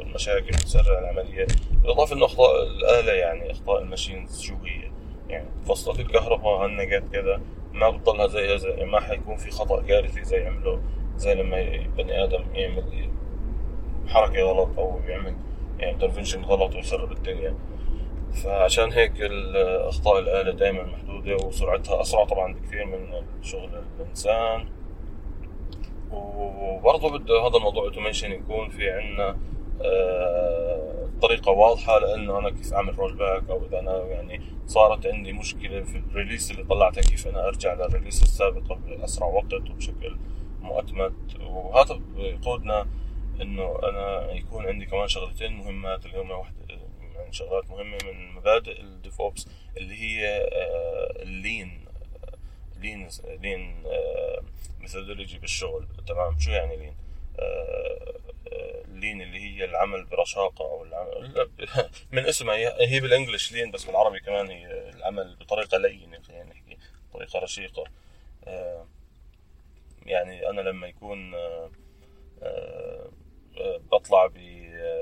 المشاكل 0.00 0.46
بتسرع 0.46 0.98
العملية. 0.98 1.46
بالاضافه 1.82 2.16
انه 2.16 2.24
اخطاء 2.26 2.62
الآلة 2.62 3.12
يعني 3.12 3.50
إخطاء 3.50 3.82
الماشينز 3.82 4.40
شو 4.40 4.54
هي؟ 4.54 4.90
يعني 5.28 5.48
فصلت 5.66 6.00
الكهرباء 6.00 6.66
هنقت 6.66 7.02
كذا. 7.12 7.40
ما 7.72 7.90
بتضلها 7.90 8.26
زيها 8.26 8.56
زي 8.56 8.84
ما 8.84 9.00
حيكون 9.00 9.36
في 9.36 9.50
خطأ 9.50 9.82
كارثي 9.82 10.24
زي 10.24 10.46
عمله. 10.46 10.82
زي 11.18 11.34
لما 11.34 11.86
بني 11.96 12.24
آدم 12.24 12.44
يعمل 12.54 13.10
حركة 14.08 14.42
غلط 14.42 14.78
أو 14.78 15.00
يعمل 15.06 15.34
يعني 15.78 15.92
intervention 15.92 16.42
غلط 16.42 16.74
ويخرب 16.74 17.12
الدنيا. 17.12 17.54
فعشان 18.32 18.92
هيك 18.92 19.12
اخطاء 19.88 20.18
الآلة 20.18 20.52
دائما 20.52 20.82
محدودة 20.82 21.36
وسرعتها 21.46 22.00
أسرع 22.00 22.24
طبعا 22.24 22.54
بكثير 22.54 22.86
من 22.86 23.22
شغل 23.42 23.70
الإنسان. 24.00 24.68
وبرضه 26.12 27.18
بده 27.18 27.40
هذا 27.48 27.56
الموضوع 27.56 27.84
automation 27.84 28.32
يكون 28.32 28.68
في 28.68 28.90
عندنا 28.90 29.36
آه، 29.82 31.08
طريقة 31.22 31.52
واضحة 31.52 31.98
لأنه 31.98 32.38
أنا 32.38 32.50
كيف 32.50 32.72
أعمل 32.72 32.98
roll 32.98 33.16
back 33.16 33.50
أو 33.50 33.66
إذا 33.66 33.78
أنا 33.78 33.98
يعني 33.98 34.40
صارت 34.66 35.06
عندي 35.06 35.32
مشكلة 35.32 35.82
في 35.82 35.96
ال 35.96 36.03
release 36.03 36.50
اللي 36.50 36.64
طلعتها 36.64 37.00
كيف 37.00 37.28
أنا 37.28 37.48
أرجع 37.48 37.74
لل 37.74 37.85
release 37.85 38.22
السابقة 38.22 38.78
بأسرع 38.86 39.26
وقت 39.26 39.52
وبشكل 39.54 40.16
مؤتمت. 40.60 41.40
وهذا 41.40 41.94
بيقودنا 41.94 42.88
إنه 43.40 43.78
أنا 43.82 44.32
يكون 44.32 44.66
عندي 44.66 44.86
كمان 44.86 45.08
شغلتين 45.08 45.52
مهمات 45.52 46.06
اللي 46.06 46.18
هم 46.18 46.30
واحدة 46.30 46.56
يعني 47.14 47.32
شغلات 47.32 47.70
مهمة 47.70 47.98
من 48.04 48.32
مبادئ 48.32 48.80
ال 48.80 48.90
DevOps 48.90 49.48
اللي 49.76 49.94
هي 49.94 50.48
ال 51.22 51.34
lean 51.34 51.84
lean 52.76 53.08
lean 53.40 53.82
methodology 54.80 55.38
بالشغل. 55.38 55.86
تمام؟ 56.06 56.38
شو 56.38 56.50
يعني 56.50 56.76
lean؟ 56.76 56.94
lean 58.88 59.22
اللي 59.22 59.40
هي 59.40 59.64
العمل 59.64 60.04
برشاقة 60.04 60.64
أو 60.64 60.84
العمل 60.84 61.48
من 62.12 62.26
اسمها 62.26 62.54
هي 62.80 63.00
بال 63.00 63.12
English 63.12 63.52
lean 63.52 63.70
بس 63.70 63.84
بالعربي 63.84 64.20
كمان 64.20 64.50
هي 64.50 64.90
العمل 64.90 65.36
بطريقة 65.36 65.78
لينة 65.78 66.22
خلينا 66.22 66.44
نحكي 66.44 66.78
طريقة 67.12 67.38
رشيقة. 67.38 67.84
آه، 68.44 68.86
يعني 70.08 70.50
أنا 70.50 70.60
لما 70.60 70.86
يكون 70.86 71.34
آه، 71.34 71.70
آه، 72.42 73.10
بطلع 73.92 74.26
ب 74.26 74.38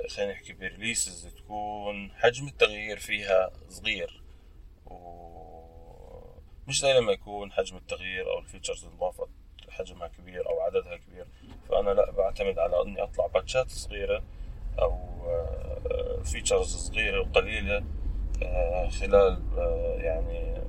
خلينا 0.08 0.32
نحكي 0.32 0.52
ب 0.52 0.61
releases 0.61 1.26
تكون 1.26 2.10
حجم 2.12 2.46
التغيير 2.46 2.98
فيها 2.98 3.50
صغير. 3.68 4.22
مش 6.68 6.80
زي 6.80 6.92
لما 6.92 7.12
يكون 7.12 7.52
حجم 7.52 7.76
التغيير 7.76 8.30
أو 8.30 8.38
ال 8.38 8.43
features 8.43 8.84
انضافت 8.84 9.28
حجمها 9.68 10.08
كبير 10.08 10.48
أو 10.48 10.60
عددها 10.60 10.96
كبير. 10.96 11.26
فأنا 11.68 11.90
لا 11.90 12.10
بعتمد 12.10 12.58
على 12.58 12.82
إني 12.82 13.02
أطلع 13.02 13.26
باتشات 13.26 13.70
صغيرة 13.70 14.22
أو 14.78 15.16
features 16.24 16.74
آه، 16.74 16.78
صغيرة 16.78 17.20
وقليلة 17.20 17.84
آه، 18.42 18.88
خلال 18.88 19.42
آه، 19.58 19.96
يعني 19.98 20.62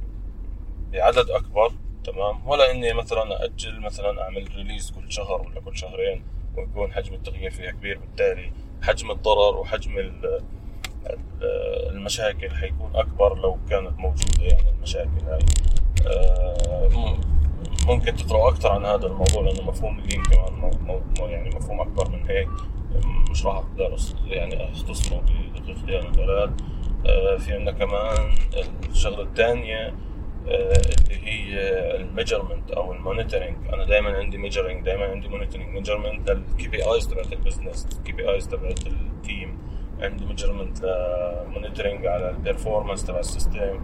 بعدد 0.92 1.30
أكبر. 1.30 1.72
تمام؟ 2.08 2.48
ولا 2.48 2.72
إني 2.72 2.94
مثلا 2.94 3.46
أجل 3.46 3.80
مثلا 3.80 4.22
أعمل 4.22 4.56
release 4.56 4.92
كل 4.92 5.12
شهر 5.12 5.42
ولا 5.42 5.62
كل 5.62 5.78
شهرين 5.78 6.24
ويكون 6.58 6.94
حجم 6.94 7.14
التغيير 7.14 7.52
فيها 7.52 7.72
كبير 7.72 8.00
بالتالي 8.00 8.52
حجم 8.82 9.12
الضرر 9.12 9.58
وحجم 9.58 10.22
المشاكل 11.92 12.52
حيكون 12.56 12.96
أكبر 12.96 13.38
لو 13.38 13.58
كانت 13.70 14.00
موجودة 14.00 14.44
يعني 14.44 14.70
المشاكل 14.70 15.24
هاي. 15.28 15.40
ممكن 17.88 18.16
تقرأوا 18.16 18.50
أكثر 18.50 18.72
عن 18.72 18.86
هذا 18.86 19.08
الموضوع 19.08 19.42
لأنه 19.42 19.62
مفهوم 19.62 20.00
ال 20.00 20.05
lean 20.05 20.24
كمان 20.24 20.72
يعني 21.20 21.50
مفهوم 21.56 21.82
أكبر 21.82 22.10
من 22.10 22.30
هيك. 22.30 22.50
مش 23.32 23.46
راح 23.46 23.56
أقدر 23.56 23.98
يعني 24.28 24.72
أختصره 24.72 25.24
بدقيقتين 25.56 26.12
ثلاث 26.14 26.50
آه، 27.06 27.38
في 27.38 27.54
عندنا 27.54 27.72
كمان 27.72 28.36
الشغلة 28.90 29.24
الثانية 29.24 29.88
آه، 29.88 30.07
اللي 30.48 31.18
هي 31.24 31.60
ال 31.96 32.02
measurement 32.02 32.72
أو 32.72 32.94
ال 32.94 32.99
monitoring 32.99 33.56
أنا 33.74 33.86
دائما 33.86 34.18
عندي 34.18 34.38
measuring 34.38 34.86
دائما 34.86 35.06
عندي 35.06 35.28
monitoring 35.28 35.70
measurement 35.70 36.30
لل 36.30 36.68
KPIs 36.68 37.08
تبعت 37.08 37.34
ال 37.34 37.88
business 37.98 38.12
ال 38.12 38.30
KPIs 38.32 38.48
تبعت 38.48 38.88
ال 38.88 39.02
team 39.02 39.58
عندي 40.02 40.26
measurement 40.26 40.78
monitoring 41.54 42.06
على 42.06 42.30
ال 42.30 42.36
performance 42.36 43.06
تبع 43.06 43.20
ال 43.20 43.28
system 43.28 43.80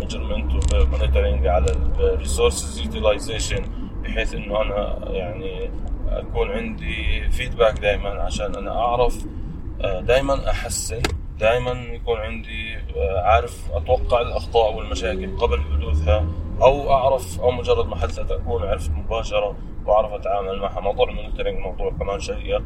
measurement 0.00 0.72
و 0.74 0.80
monitoring 0.80 1.46
على 1.46 1.66
ال 1.98 2.06
resources 2.06 2.78
utilization 2.80 3.64
بحيث 4.02 4.34
إنه 4.34 4.62
أنا 4.62 4.98
يعني 5.10 5.70
أكون 6.08 6.50
عندي 6.50 7.30
feedback 7.30 7.78
دائما 7.78 8.08
عشان 8.08 8.54
أنا 8.54 8.70
أعرف 8.70 9.26
آه، 9.80 10.00
دائما 10.00 10.50
أحسن 10.50 11.02
دائما 11.40 11.70
يكون 11.70 12.18
عندي 12.18 12.76
آه، 12.76 12.81
عارف 12.96 13.70
أتوقع 13.72 14.20
الأخطاء 14.20 14.74
والمشاكل 14.74 15.38
قبل 15.38 15.60
حدوثها 15.60 16.26
أو 16.62 16.92
أعرف 16.92 17.40
أو 17.40 17.50
مجرد 17.50 17.86
ما 17.86 17.96
حدثت 17.96 18.30
اكون 18.30 18.62
عرفت 18.62 18.90
مباشرة 18.90 19.56
وأعرف 19.86 20.12
أتعامل 20.12 20.58
معها. 20.58 20.80
موضوع 20.80 21.08
ال 21.08 21.12
monitoring 21.12 21.58
موضوع 21.58 21.90
كمان 21.90 22.20
شيق 22.20 22.62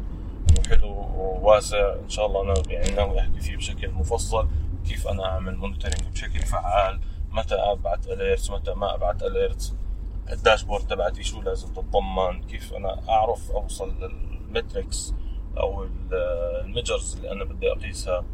وحلو 0.59 0.89
وواسع. 0.89 1.93
إن 1.93 2.09
شاء 2.09 2.25
الله 2.25 2.41
أنا 2.41 2.53
يعني 2.69 2.91
ناوي 2.91 3.19
أحكي 3.19 3.39
فيه 3.39 3.57
بشكل 3.57 3.91
مفصل 3.91 4.47
كيف 4.87 5.07
أنا 5.07 5.25
أعمل 5.25 5.55
monitoring 5.55 6.01
بشكل 6.13 6.39
فعال 6.39 6.99
متى 7.31 7.55
ابعت 7.55 8.07
alerts 8.07 8.51
متى 8.51 8.73
ما 8.73 8.95
ابعت 8.95 9.23
alerts 9.23 9.75
ال 10.31 10.37
dashboard 10.37 10.87
تبعتي 10.87 11.23
شو 11.23 11.41
لازم 11.41 11.73
تتضمن 11.73 12.43
كيف 12.43 12.73
أنا 12.73 13.09
أعرف 13.09 13.51
أوصل 13.51 13.93
لل 13.99 14.24
metrics 14.24 15.13
أو 15.59 15.87
ال 16.11 16.23
measures 16.23 17.15
اللي 17.15 17.31
أنا 17.31 17.43
بدي 17.43 17.71
أقيسها. 17.71 18.25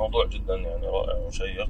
موضوع 0.00 0.26
جدا 0.26 0.54
يعني 0.54 0.86
رائع 0.86 1.14
وشيق. 1.14 1.68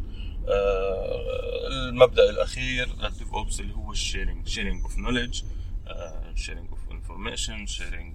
آه، 0.48 1.66
المبدأ 1.68 2.30
الأخير 2.30 2.88
لل 3.02 3.34
DevOps 3.34 3.60
اللي 3.60 3.74
هو 3.74 3.92
ال 3.92 3.99
sharing 3.99 4.48
sharing 4.48 4.82
of 4.82 4.98
knowledge 4.98 5.42
sharing 6.34 6.68
of 6.70 6.90
information 6.90 7.66
sharing 7.66 8.14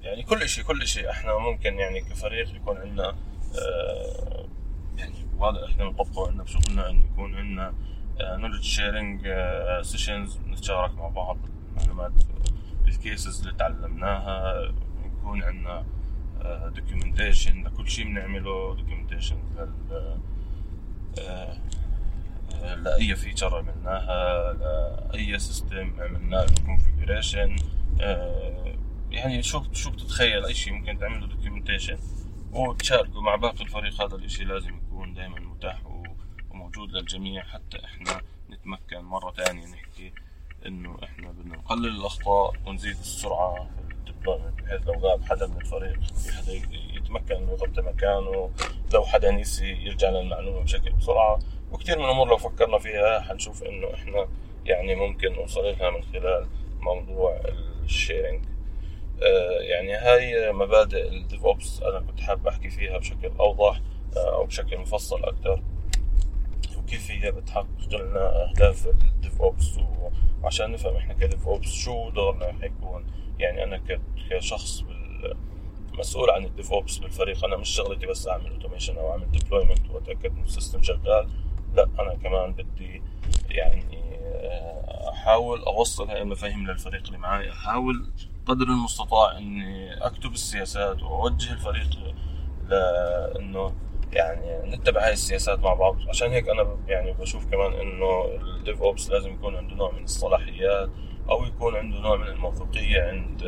يعني 0.00 0.22
كل 0.22 0.48
شيء 0.48 0.64
كل 0.64 0.86
شيء. 0.86 1.10
إحنا 1.10 1.38
ممكن 1.38 1.78
يعني 1.78 2.00
كفريق 2.00 2.56
يكون 2.56 2.76
عندنا 2.76 3.16
آه، 3.58 4.46
يعني 4.96 5.14
وهذا 5.38 5.66
إحنا 5.66 5.84
نطبقه 5.84 6.26
عندنا 6.26 6.42
بشغلنا 6.42 6.90
انه 6.90 7.04
يكون 7.12 7.34
عندنا 7.34 7.74
knowledge 8.20 8.62
sharing 8.62 9.28
sessions 9.82 10.38
نتشارك 10.46 10.94
مع 10.94 11.08
بعض 11.08 11.38
المعلومات 11.70 12.12
ال 12.86 12.95
cases 12.95 13.40
اللي 13.40 13.58
تعلمناها 13.58 14.60
يكون 15.04 15.42
عندنا 15.42 15.86
documentation 16.74 17.64
لكل 17.64 17.90
شيء 17.90 18.04
بنعمله 18.04 18.74
documentation 18.74 19.36
لأي 22.82 23.16
feature 23.16 23.56
عملناها 23.56 24.52
لأي 25.12 25.38
system 25.38 25.92
عملناه 26.00 26.44
ال 26.44 26.52
configuration 26.52 27.56
يعني 29.10 29.42
شو 29.42 29.62
شو 29.72 29.90
بتتخيل 29.90 30.44
أي 30.44 30.54
شيء 30.54 30.72
ممكن 30.72 30.98
تعمل 30.98 31.20
له 31.20 31.26
documentation 31.26 31.98
وتشاركه 32.52 33.22
مع 33.22 33.36
باقي 33.36 33.64
الفريق 33.64 34.02
هذا 34.02 34.16
الاشي 34.16 34.44
لازم 34.44 34.76
يكون 34.76 35.14
دائما 35.14 35.40
متاح 35.40 35.80
وموجود 36.50 36.90
للجميع 36.92 37.42
حتى 37.44 37.84
إحنا 37.84 38.20
نتمكن 38.50 39.00
مرة 39.00 39.30
تانية 39.30 39.66
نحكي 39.66 40.12
انه 40.66 40.96
إحنا 41.04 41.30
بدنا 41.30 41.56
نقلل 41.56 41.86
الاخطاء 42.00 42.52
ونزيد 42.66 42.98
السرعة 42.98 43.70
في 43.88 43.95
ال 44.34 44.37
deployment 44.37 44.62
بحيث 44.62 44.86
لو 44.86 44.94
غاب 44.94 45.24
حدا 45.24 45.46
من 45.46 45.56
الفريق 45.56 45.98
حدا 46.32 46.52
يتمكن 46.96 47.34
انه 47.34 47.52
يغطي 47.52 47.82
مكانه 47.82 48.50
لو 48.92 49.04
حدا 49.04 49.30
نسي 49.30 49.70
يرجع 49.70 50.10
للمعلومة 50.10 50.60
بشكل 50.60 50.92
بسرعة. 50.92 51.38
وكثير 51.72 51.98
من 51.98 52.04
الأمور 52.04 52.28
لو 52.28 52.36
فكرنا 52.36 52.78
فيها 52.78 53.20
حنشوف 53.20 53.62
إنه 53.62 53.94
إحنا 53.94 54.28
يعني 54.64 54.94
ممكن 54.94 55.32
نوصل 55.32 55.60
لها 55.60 55.90
من 55.90 56.02
خلال 56.02 56.46
موضوع 56.80 57.40
ال 57.84 57.91
sharing. 57.91 58.44
آه، 59.22 59.60
يعني 59.60 59.94
هاي 59.94 60.52
مبادئ 60.52 61.08
ال 61.08 61.44
DevOps 61.44 61.82
أنا 61.82 62.00
كنت 62.00 62.20
حابب 62.20 62.46
أحكي 62.46 62.70
فيها 62.70 62.98
بشكل 62.98 63.30
أوضح 63.40 63.80
آه، 64.16 64.34
أو 64.34 64.44
بشكل 64.44 64.78
مفصل 64.78 65.24
أكثر 65.24 65.62
وكيف 66.78 67.10
هي 67.10 67.32
بتحقق 67.32 67.66
لنا 67.90 68.50
أهداف 68.50 68.86
ال 68.86 69.42
DevOps 69.42 69.78
عشان 70.44 70.72
نفهم 70.72 70.96
إحنا 70.96 71.14
ك 71.14 71.48
DevOps 71.48 71.68
شو 71.68 72.10
دورنا 72.10 72.52
حيكون 72.60 73.06
يعني 73.38 73.64
أنا 73.64 73.80
كشخص 74.30 74.84
مسؤول 75.98 76.30
عن 76.30 76.44
ال 76.44 76.72
DevOps 76.72 76.98
بالفريق 76.98 77.44
أنا 77.44 77.56
مش 77.56 77.68
شغلتي 77.68 78.06
بس 78.06 78.28
أعمل 78.28 78.50
automation 78.52 78.96
أو 78.98 79.10
أعمل 79.12 79.30
deployment 79.30 79.90
وأتأكد 79.90 80.36
إن 80.36 80.42
ال 80.44 80.49
system 80.49 80.82
شغال 80.82 81.28
لا 81.74 81.88
أنا 82.00 82.14
كمان 82.14 82.52
بدي 82.52 83.02
يعني 83.50 83.84
آه، 84.22 85.10
أحاول 85.12 85.62
أوصل 85.62 86.10
هاي 86.10 86.22
المفاهيم 86.22 86.66
للفريق 86.66 87.02
اللي 87.06 87.18
معي 87.18 87.52
أحاول 87.52 88.10
قدر 88.46 88.64
المستطاع 88.64 89.38
إني 89.38 89.94
أكتب 90.06 90.32
السياسات 90.32 91.02
وأوجه 91.02 91.52
الفريق 91.52 92.14
لأنه 92.68 93.72
يعني 94.12 94.76
نتبع 94.76 95.06
هاي 95.06 95.12
السياسات 95.12 95.58
مع 95.58 95.74
بعض. 95.74 95.96
عشان 96.08 96.30
هيك 96.30 96.48
أنا 96.48 96.76
يعني 96.88 97.12
بشوف 97.12 97.46
كمان 97.46 97.72
إنه 97.72 98.24
ال 98.24 98.82
DevOps 98.82 99.10
لازم 99.10 99.32
يكون 99.32 99.56
عنده 99.56 99.74
نوع 99.74 99.92
من 99.92 100.04
الصلاحيات 100.04 100.88
أو 101.30 101.44
يكون 101.44 101.76
عنده 101.76 101.98
نوع 101.98 102.16
من 102.16 102.26
الموثوقية 102.26 103.02
عند 103.02 103.42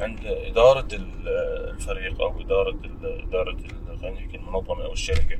عند 0.00 0.26
إدارة 0.26 0.88
الفريق 0.92 2.20
أو 2.20 2.40
إدارة 2.40 2.78
إدارة 3.04 3.56
خلينا 4.00 4.10
نحكي 4.10 4.36
المنظمة 4.36 4.84
أو 4.84 4.92
الشركة. 4.92 5.38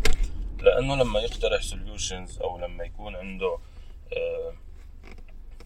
لأنه 0.63 0.97
لما 0.97 1.21
يقترح 1.21 1.63
سوليوشنز 1.63 2.41
أو 2.41 2.59
لما 2.59 2.85
يكون 2.85 3.17
عنده 3.17 3.59
آه، 4.17 4.53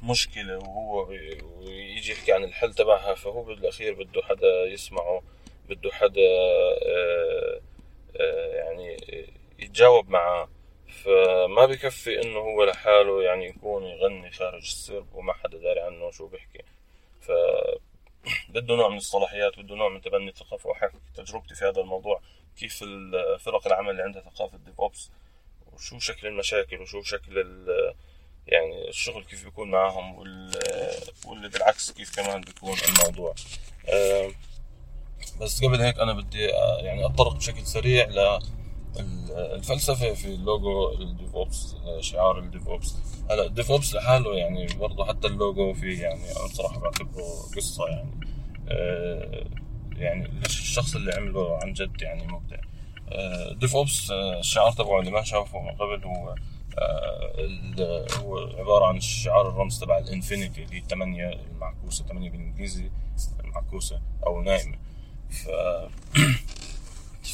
مشكلة 0.02 0.58
وهو 0.58 1.08
ويجي 1.08 2.12
يحكي 2.12 2.32
عن 2.32 2.44
الحل 2.44 2.74
تبعها 2.74 3.14
فهو 3.14 3.42
بالأخير 3.42 3.94
بده 3.94 4.22
حدا 4.22 4.64
يسمعه 4.64 5.22
بده 5.68 5.90
حدا 5.92 6.20
آه، 6.86 7.60
آه، 8.20 8.54
يعني 8.54 8.96
يتجاوب 9.58 10.08
معاه. 10.08 10.48
فما 11.04 11.66
بكفي 11.66 12.22
إنه 12.22 12.38
هو 12.38 12.64
لحاله 12.64 13.22
يعني 13.22 13.46
يكون 13.46 13.84
يغني 13.84 14.30
خارج 14.30 14.62
السرب 14.62 15.14
وما 15.14 15.32
حدا 15.32 15.58
داري 15.58 15.80
عنه 15.80 16.10
شو 16.10 16.26
بيحكي. 16.26 16.62
ف 17.20 17.30
بده 18.54 18.76
نوع 18.76 18.88
من 18.88 18.96
الصلاحيات 18.96 19.58
بده 19.58 19.74
نوع 19.74 19.88
من 19.88 20.00
تبني 20.00 20.28
الثقافة. 20.28 20.70
وحكي 20.70 20.96
تجربتي 21.16 21.54
في 21.54 21.64
هذا 21.64 21.80
الموضوع 21.80 22.20
كيف 22.56 22.84
فرق 23.40 23.66
العمل 23.66 23.90
اللي 23.90 24.02
عندها 24.02 24.22
ثقافة 24.22 24.58
DevOps 24.58 25.10
وشو 25.72 25.98
شكل 25.98 26.26
المشاكل 26.26 26.80
وشو 26.80 27.02
شكل 27.02 27.36
يعني 28.46 28.88
الشغل 28.88 29.24
كيف 29.24 29.44
بيكون 29.44 29.70
معاهم 29.70 30.18
واللي 31.26 31.48
بالعكس 31.48 31.90
كيف 31.90 32.16
كمان 32.16 32.40
بيكون 32.40 32.76
الموضوع. 32.88 33.34
بس 35.40 35.64
قبل 35.64 35.80
هيك 35.80 35.98
أنا 35.98 36.12
بدي 36.12 36.54
آه، 36.54 36.78
يعني 36.78 37.06
أتطرق 37.06 37.34
بشكل 37.34 37.66
سريع 37.66 38.04
ل 38.04 38.40
الفلسفة 39.54 40.14
في 40.14 40.26
ال 40.26 40.37
logo 40.37 40.81
ال 40.81 40.92
DevOps 40.92 41.76
شعار 42.00 42.38
ال 42.38 42.68
DevOps 42.68 42.94
هلا 43.30 43.46
ال 43.46 43.70
DevOps 43.70 43.94
لحاله 43.94 44.36
يعني 44.36 44.66
برضه 44.66 45.04
حتى 45.04 45.26
اللوجو 45.26 45.74
في 45.74 45.94
يعني 45.94 46.24
أنا 46.36 46.46
بصراحه 46.52 46.80
بعتبره 46.80 47.24
قصة 47.56 47.88
يعني. 47.88 48.20
آه، 48.68 49.46
يعني 49.96 50.30
الشخص 50.46 50.96
اللي 50.96 51.12
عمله 51.12 51.58
عن 51.62 51.72
جد 51.72 52.02
يعني 52.02 52.26
مبدع. 52.26 52.56
DevOps 53.52 54.10
الشعار 54.10 54.72
تبعه 54.72 55.00
اللي 55.00 55.10
ما 55.10 55.22
شافه 55.22 55.60
من 55.60 55.70
قبل 55.70 56.04
هو 56.04 56.34
آه، 56.78 58.06
هو 58.18 58.38
عبارة 58.38 58.86
عن 58.86 58.96
الشعار 58.96 59.48
الرمز 59.48 59.80
تبع 59.80 59.98
ال 59.98 60.06
infinity 60.06 60.64
اللي 60.64 60.76
هي 60.76 60.80
الثمانية 60.80 61.30
المعكوسة 61.30 62.04
ثمانية 62.04 62.30
بالإنجليزي 62.30 62.90
معكوسة 63.44 64.00
أو 64.26 64.42
نايمة. 64.42 64.78
ف 65.30 65.48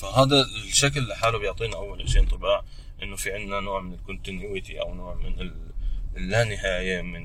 فهذا 0.02 0.42
الشكل 0.42 1.08
لحاله 1.08 1.38
بيعطينا 1.38 1.76
أول 1.76 2.08
شيء 2.08 2.22
انطباع 2.22 2.64
إنه 3.02 3.16
في 3.16 3.32
عندنا 3.32 3.60
نوع 3.60 3.80
من 3.80 3.94
ال 3.94 4.02
continuity 4.02 4.80
أو 4.80 4.94
نوع 4.94 5.14
من 5.14 5.52
اللانهاية 6.16 7.02
من 7.02 7.22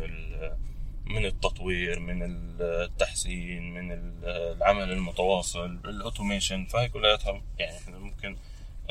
من 1.06 1.26
التطوير 1.26 2.00
من 2.00 2.20
التحسين 2.62 3.74
من 3.74 3.92
العمل 4.24 4.92
المتواصل 4.92 5.80
ال 5.86 5.93
automation 5.93 6.65
فهي 6.66 6.90
كلياتها 6.90 7.42
يعني 7.60 7.78
إحنا 7.78 7.98
ممكن 7.98 8.38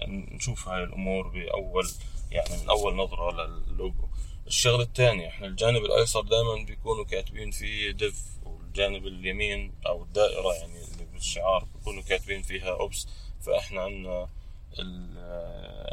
نشوف 0.09 0.69
هاي 0.69 0.85
الأمور 0.85 1.29
باول 1.29 1.89
يعني 2.31 2.63
من 2.63 2.69
أول 2.69 2.97
نظرة 2.97 3.47
للوجو 3.47 4.09
الشغله 4.47 4.83
الثانية 4.83 5.29
إحنا 5.29 5.47
الجانب 5.47 5.85
الأيسر 5.85 6.21
دائما 6.21 6.65
بيكونوا 6.67 7.05
كاتبين 7.05 7.51
فيه 7.51 7.91
Dev 7.91 8.23
والجانب 8.45 9.07
اليمين 9.07 9.73
أو 9.87 10.03
الدائرة 10.03 10.55
يعني 10.55 10.85
اللي 10.85 11.05
بالشعار 11.13 11.65
بيكونوا 11.75 12.03
كاتبين 12.03 12.43
فيها 12.43 12.71
Ops 12.71 13.07
فإحنا 13.47 13.81
عندنا 13.81 14.29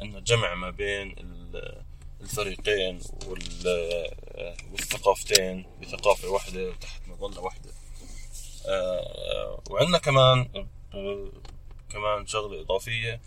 عندنا 0.02 0.20
جمع 0.20 0.54
ما 0.56 0.70
بين 0.70 1.16
الفريقين 2.22 3.00
والثقافتين 4.72 5.66
بثقافة 5.82 6.30
واحدة 6.30 6.74
تحت 6.74 7.02
مظلة 7.08 7.42
واحدة 7.42 7.72
آه، 8.68 9.62
وعندنا 9.70 9.98
كمان 9.98 10.68
كمان 11.90 12.28
شغلة 12.28 12.62
إضافية. 12.62 13.22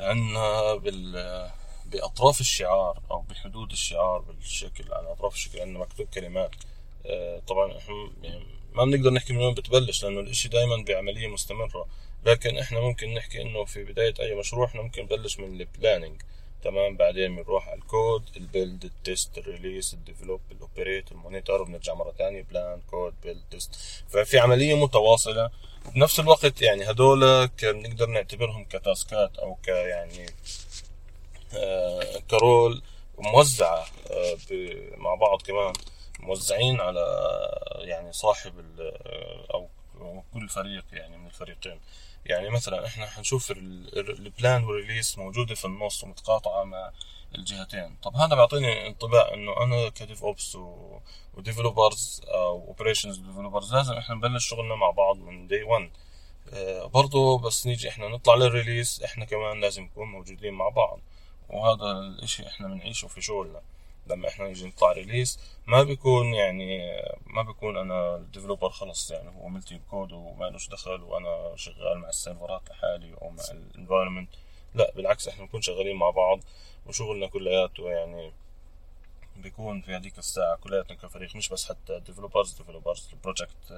عندنا 0.00 0.74
بال 0.74 1.50
بأطراف 1.86 2.40
الشعار 2.40 3.02
أو 3.10 3.20
بحدود 3.20 3.72
الشعار 3.72 4.18
بالشكل 4.20 4.92
على 4.92 5.12
أطراف 5.12 5.34
الشكل. 5.34 5.60
عندنا 5.60 5.78
مكتوب 5.78 6.06
كلمات. 6.06 6.50
آه، 7.06 7.38
طبعا 7.38 7.78
إحنا 7.78 7.94
يعني 8.22 8.46
ما 8.72 8.84
بنقدر 8.84 9.10
نحكي 9.10 9.32
من 9.32 9.38
وين 9.38 9.54
بتبلش 9.54 10.04
لأنه 10.04 10.20
الإشي 10.20 10.48
دايما 10.48 10.84
بعملية 10.88 11.26
مستمرة. 11.26 11.86
لكن 12.26 12.58
إحنا 12.58 12.80
ممكن 12.80 13.14
نحكي 13.14 13.42
إنه 13.42 13.64
في 13.64 13.84
بداية 13.84 14.14
أي 14.20 14.34
مشروع 14.34 14.66
إحنا 14.66 14.82
ممكن 14.82 15.02
نبلش 15.02 15.38
من 15.38 15.60
ال 15.60 15.67
planning 15.67 16.22
تمام 16.62 16.96
بعدين 16.96 17.36
بنروح 17.36 17.68
على 17.68 17.78
الكود 17.78 18.22
البيلد 18.36 18.84
التست 18.84 19.38
الريليس 19.38 19.94
الديفلوب 19.94 20.40
الاوبريت 20.52 21.12
المونيتور 21.12 21.62
وبنرجع 21.62 21.94
مرة 21.94 22.12
ثانية 22.18 22.42
plan 22.42 22.80
code 22.90 23.14
build 23.22 23.42
test 23.50 23.74
ففي 24.08 24.38
عملية 24.38 24.74
متواصلة. 24.74 25.50
وبنفس 25.86 26.20
الوقت 26.20 26.62
يعني 26.62 26.90
هدول 26.90 27.48
بنقدر 27.62 28.06
نعتبرهم 28.06 28.64
ك 28.64 28.76
tasks 28.76 29.38
أو 29.38 29.54
ك 29.54 29.68
يعني 29.68 30.26
آه 31.56 32.18
ك 32.30 32.40
role 32.40 32.82
موزعة 33.18 33.86
آه 34.10 34.36
مع 34.96 35.14
بعض 35.14 35.42
كمان. 35.42 35.72
موزعين 36.20 36.80
على 36.80 37.00
يعني 37.78 38.12
صاحب 38.12 38.52
كل 40.46 40.52
فريق 40.52 40.84
يعني 40.92 41.16
من 41.16 41.26
الفريقين. 41.26 41.80
يعني 42.26 42.50
مثلا 42.50 42.86
إحنا 42.86 43.06
حنشوف 43.06 43.50
ال 43.50 43.73
plan 43.73 44.64
وال 44.64 44.76
release 44.76 45.18
موجودة 45.18 45.54
في 45.54 45.64
النص 45.64 46.04
ومتقاطعة 46.04 46.64
مع 46.64 46.92
الجهتين. 47.34 47.96
طب 48.02 48.16
هذا 48.16 48.34
بيعطيني 48.34 48.86
انطباع 48.86 49.34
إنه 49.34 49.62
أنا 49.62 49.88
ك 49.88 50.24
DevOps 50.24 50.56
و 51.34 51.42
developers 51.42 52.22
أو 52.24 52.68
operations 52.68 53.18
developers 53.18 53.74
لازم 53.74 53.94
إحنا 53.94 54.14
نبلش 54.14 54.48
شغلنا 54.48 54.74
مع 54.74 54.90
بعض 54.90 55.16
من 55.16 55.46
day 55.46 55.62
1 55.62 55.90
آه 56.52 56.86
برضو 56.86 57.38
بس 57.38 57.66
نيجي 57.66 57.88
إحنا 57.88 58.08
نطلع 58.08 58.34
لل 58.34 58.49
release 58.49 59.02
إحنا 59.02 59.24
كمان 59.24 59.60
لازم 59.60 59.82
نكون 59.82 60.08
موجودين 60.08 60.54
مع 60.54 60.68
بعض. 60.68 61.00
وهذا 61.48 61.90
الإشي 61.90 62.46
إحنا 62.46 62.68
بنعيشه 62.68 63.08
في 63.08 63.20
شغلنا. 63.20 63.60
لما 64.06 64.28
إحنا 64.28 64.46
نيجي 64.46 64.66
نطلع 64.68 64.92
release 64.92 65.40
ما 65.66 65.82
بيكون 65.82 66.34
يعني 66.34 66.82
ما 67.26 67.42
بيكون 67.42 67.76
أنا 67.76 68.16
ال 68.16 68.21
developer 68.21 68.70
خلص 68.70 69.10
يعني 69.10 69.28
هو 69.30 69.48
ملتي 69.48 69.80
كود 69.90 70.12
وما 70.12 70.44
لهش 70.44 70.68
دخل 70.68 71.02
وأنا 71.02 71.52
شغال 71.56 71.98
مع 71.98 72.08
السيرفرات 72.08 72.70
لحالي 72.70 73.14
أو 73.22 73.30
مع 73.30 73.42
ال 73.50 73.57
environment 73.57 74.30
لا 74.74 74.92
بالعكس 74.96 75.28
إحنا 75.28 75.44
بنكون 75.44 75.62
شغالين 75.62 75.96
مع 75.96 76.10
بعض 76.10 76.40
وشغلنا 76.86 77.26
كلياته 77.26 77.90
يعني 77.90 78.32
بيكون 79.36 79.80
في 79.82 79.96
هذيك 79.96 80.18
الساعة 80.18 80.56
كلياتنا 80.56 80.96
كفريق 80.96 81.36
مش 81.36 81.48
بس 81.48 81.68
حتى 81.68 82.00
developers 82.00 82.52
developers 82.52 83.08
ال 83.12 83.19
project 83.19 83.72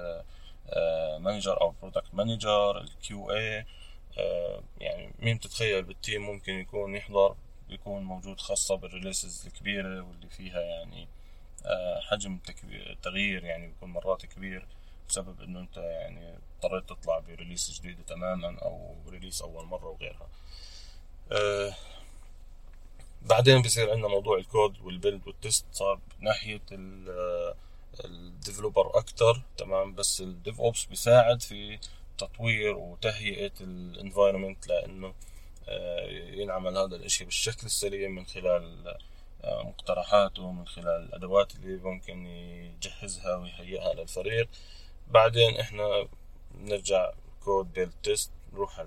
manager 1.19 1.61
أو 1.61 1.73
product 1.81 2.13
manager 2.13 2.77
ال 2.81 3.31
QA 3.31 3.65
يعني 4.79 5.13
مين 5.19 5.37
بتتخيل 5.37 5.83
بال 5.83 5.96
team 5.96 6.21
ممكن 6.21 6.53
يكون 6.53 6.95
يحضر 6.95 7.35
بيكون 7.69 8.03
موجود 8.03 8.39
خاصة 8.41 8.75
بال 8.75 8.89
releases 8.89 9.45
الكبيرة 9.47 10.01
واللي 10.01 10.29
فيها 10.29 10.61
يعني 10.61 11.07
آه، 11.65 11.99
حجم 12.01 12.39
تغيير 13.01 13.43
يعني 13.43 13.67
بيكون 13.67 13.89
مرات 13.89 14.25
كبير 14.25 14.65
بسبب 15.09 15.41
إنه 15.41 15.59
أنت 15.59 15.77
يعني 15.77 16.37
اضطريت 16.63 16.89
تطلع 16.89 17.19
ب 17.19 17.26
release 17.26 17.79
جديدة 17.79 18.03
تماما 18.07 18.59
أو 18.59 18.95
release 19.09 19.41
أول 19.41 19.65
مرة 19.65 19.87
وغيرها. 19.89 20.27
أه 21.31 21.73
بعدين 23.21 23.61
بصير 23.61 23.91
عندنا 23.91 24.07
موضوع 24.07 24.37
ال 24.37 24.46
code 24.46 24.81
وال 24.81 24.94
build 24.94 25.27
وال 25.27 25.40
test 25.40 25.65
صار 25.71 25.99
ناحية 26.19 26.61
ال 28.05 28.14
developer 28.14 28.97
أكتر 28.97 29.41
تمام؟ 29.57 29.95
بس 29.95 30.21
ال 30.21 30.61
DevOps 30.61 30.85
بيساعد 30.85 31.41
في 31.41 31.79
تطوير 32.17 32.77
وتهيئة 32.77 33.51
ال 33.61 33.70
environment 33.70 34.67
لأنه 34.67 35.07
آه، 35.07 35.13
ينعمل 36.33 36.77
هذا 36.77 36.95
الإشي 36.95 37.25
بالشكل 37.25 37.65
السليم 37.65 38.15
من 38.15 38.25
خلال 38.25 38.95
آه، 39.43 39.63
مقترحاته 39.63 40.51
من 40.51 40.67
خلال 40.67 41.03
الأدوات 41.03 41.55
اللي 41.55 41.77
ممكن 41.77 42.25
يجهزها 42.25 43.35
ويهيئها 43.35 43.93
للفريق. 43.93 44.49
بعدين 45.07 45.59
إحنا 45.59 46.07
نرجع 46.55 47.11
code 47.43 47.73
build 47.73 47.93
test 48.03 48.31
نروح 48.53 48.85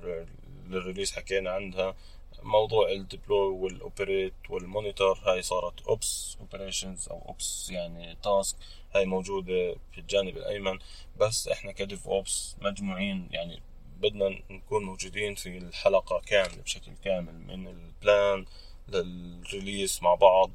لل 0.66 0.76
release 0.76 1.12
حكينا 1.12 1.50
عندها 1.50 1.94
موضوع 2.42 2.90
ال 2.90 2.99
deploy 2.99 3.54
وال 3.54 3.72
operate 3.72 4.34
وال 4.50 4.65
monitor 4.65 5.18
هاي 5.18 5.42
صارت 5.42 5.80
Ops 5.86 6.36
operations 6.40 7.08
أو 7.08 7.22
Ops 7.28 7.70
يعني 7.70 8.16
task 8.22 8.56
هاي 8.94 9.06
موجودة 9.06 9.74
في 9.92 9.98
الجانب 9.98 10.36
الأيمن. 10.36 10.78
بس 11.20 11.48
إحنا 11.48 11.72
ك 11.72 12.08
DevOps 12.08 12.56
مجموعين 12.60 13.28
يعني 13.30 13.62
بدنا 14.02 14.42
نكون 14.50 14.84
موجودين 14.84 15.34
في 15.34 15.58
الحلقة 15.58 16.20
كاملة 16.26 16.62
بشكل 16.62 16.92
كامل 17.04 17.34
من 17.34 17.68
ال 17.68 17.84
plan 17.84 18.46
لل 18.88 19.13
release 19.13 20.02
مع 20.02 20.14
بعض 20.14 20.50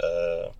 آه 0.00 0.54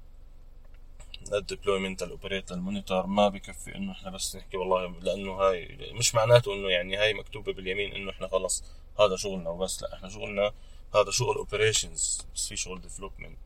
ال 1.32 1.39
deployment 1.39 2.02
ال 2.02 2.08
operate 2.09 2.52
لل 2.52 2.64
monitor 2.64 3.06
ما 3.06 3.28
بكفي 3.28 3.74
إنه 3.74 3.92
إحنا 3.92 4.10
بس 4.10 4.36
نحكي 4.36 4.56
والله 4.56 5.00
لأنه 5.00 5.32
هاي 5.32 5.78
مش 5.92 6.14
معناته 6.14 6.54
إنه 6.54 6.70
يعني 6.70 6.96
هاي 6.96 7.14
مكتوبة 7.14 7.52
باليمين 7.52 7.92
إنه 7.92 8.10
إحنا 8.10 8.28
خلص 8.28 8.64
هذا 9.00 9.16
شغلنا 9.16 9.50
وبس 9.50 9.82
لا 9.82 9.94
إحنا 9.94 10.08
شغلنا 10.08 10.52
هذا 10.94 11.10
شغل 11.10 11.36
operations 11.36 12.26
بس 12.34 12.48
في 12.48 12.56
شغل 12.56 12.80
development 12.80 13.38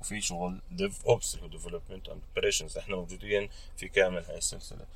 وفي 0.00 0.20
شغل 0.20 0.60
DevOps 0.70 1.34
اللي 1.34 1.46
هو 1.46 1.50
development 1.50 2.08
and 2.08 2.22
operations 2.28 2.78
إحنا 2.78 2.96
موجودين 2.96 3.48
في 3.76 3.88
كامل 3.88 4.24
هاي 4.24 4.38
السلسلة. 4.38 4.86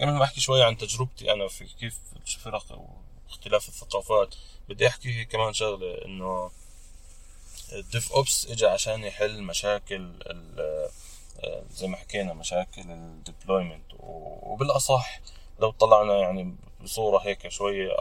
قبل 0.00 0.12
ما 0.12 0.24
أحكي 0.24 0.40
شوي 0.40 0.62
عن 0.62 0.76
تجربتي 0.76 1.32
أنا 1.32 1.48
في 1.48 1.64
كيف 1.64 1.98
الفرق 2.16 2.78
واختلاف 3.28 3.68
الثقافات 3.68 4.34
بدي 4.68 4.86
أحكي 4.88 5.24
كمان 5.24 5.52
شغلة 5.52 6.04
إنه 6.04 6.50
ال 7.72 8.12
DevOps 8.12 8.46
اجى 8.46 8.66
عشان 8.66 9.04
يحل 9.04 9.42
مشاكل 9.42 10.12
زي 11.70 11.86
ما 11.86 11.96
حكينا 11.96 12.32
مشاكل 12.34 12.82
ال 12.90 12.98
deployment 12.98 13.84
وبالأصح 14.00 15.20
لو 15.60 15.70
طلعنا 15.70 16.16
يعني 16.16 16.56
بصورة 16.80 17.18
هيك 17.18 17.48
شوية 17.48 17.96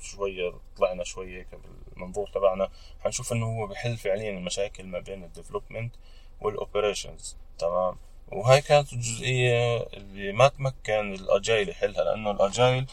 شوية 0.00 0.52
طلعنا 0.76 1.04
شوية 1.04 1.38
هيك 1.38 1.48
بالمنظور 1.94 2.28
تبعنا 2.28 2.68
حنشوف 3.00 3.32
إنه 3.32 3.46
هو 3.46 3.66
بحل 3.66 3.96
فعليا 3.96 4.30
المشاكل 4.30 4.84
ما 4.84 4.98
بين 4.98 5.24
ال 5.24 5.30
development 5.30 5.94
وال 6.40 6.56
operations 6.56 7.36
تمام؟ 7.58 7.96
وهاي 8.32 8.60
كانت 8.60 8.92
الجزئية 8.92 9.76
اللي 9.76 10.32
ما 10.32 10.48
تمكن 10.48 11.14
ال 11.14 11.23
agile 11.23 11.68
يحلها 11.68 12.04
لأنه 12.04 12.30
ال 12.30 12.39
agile 12.39 12.86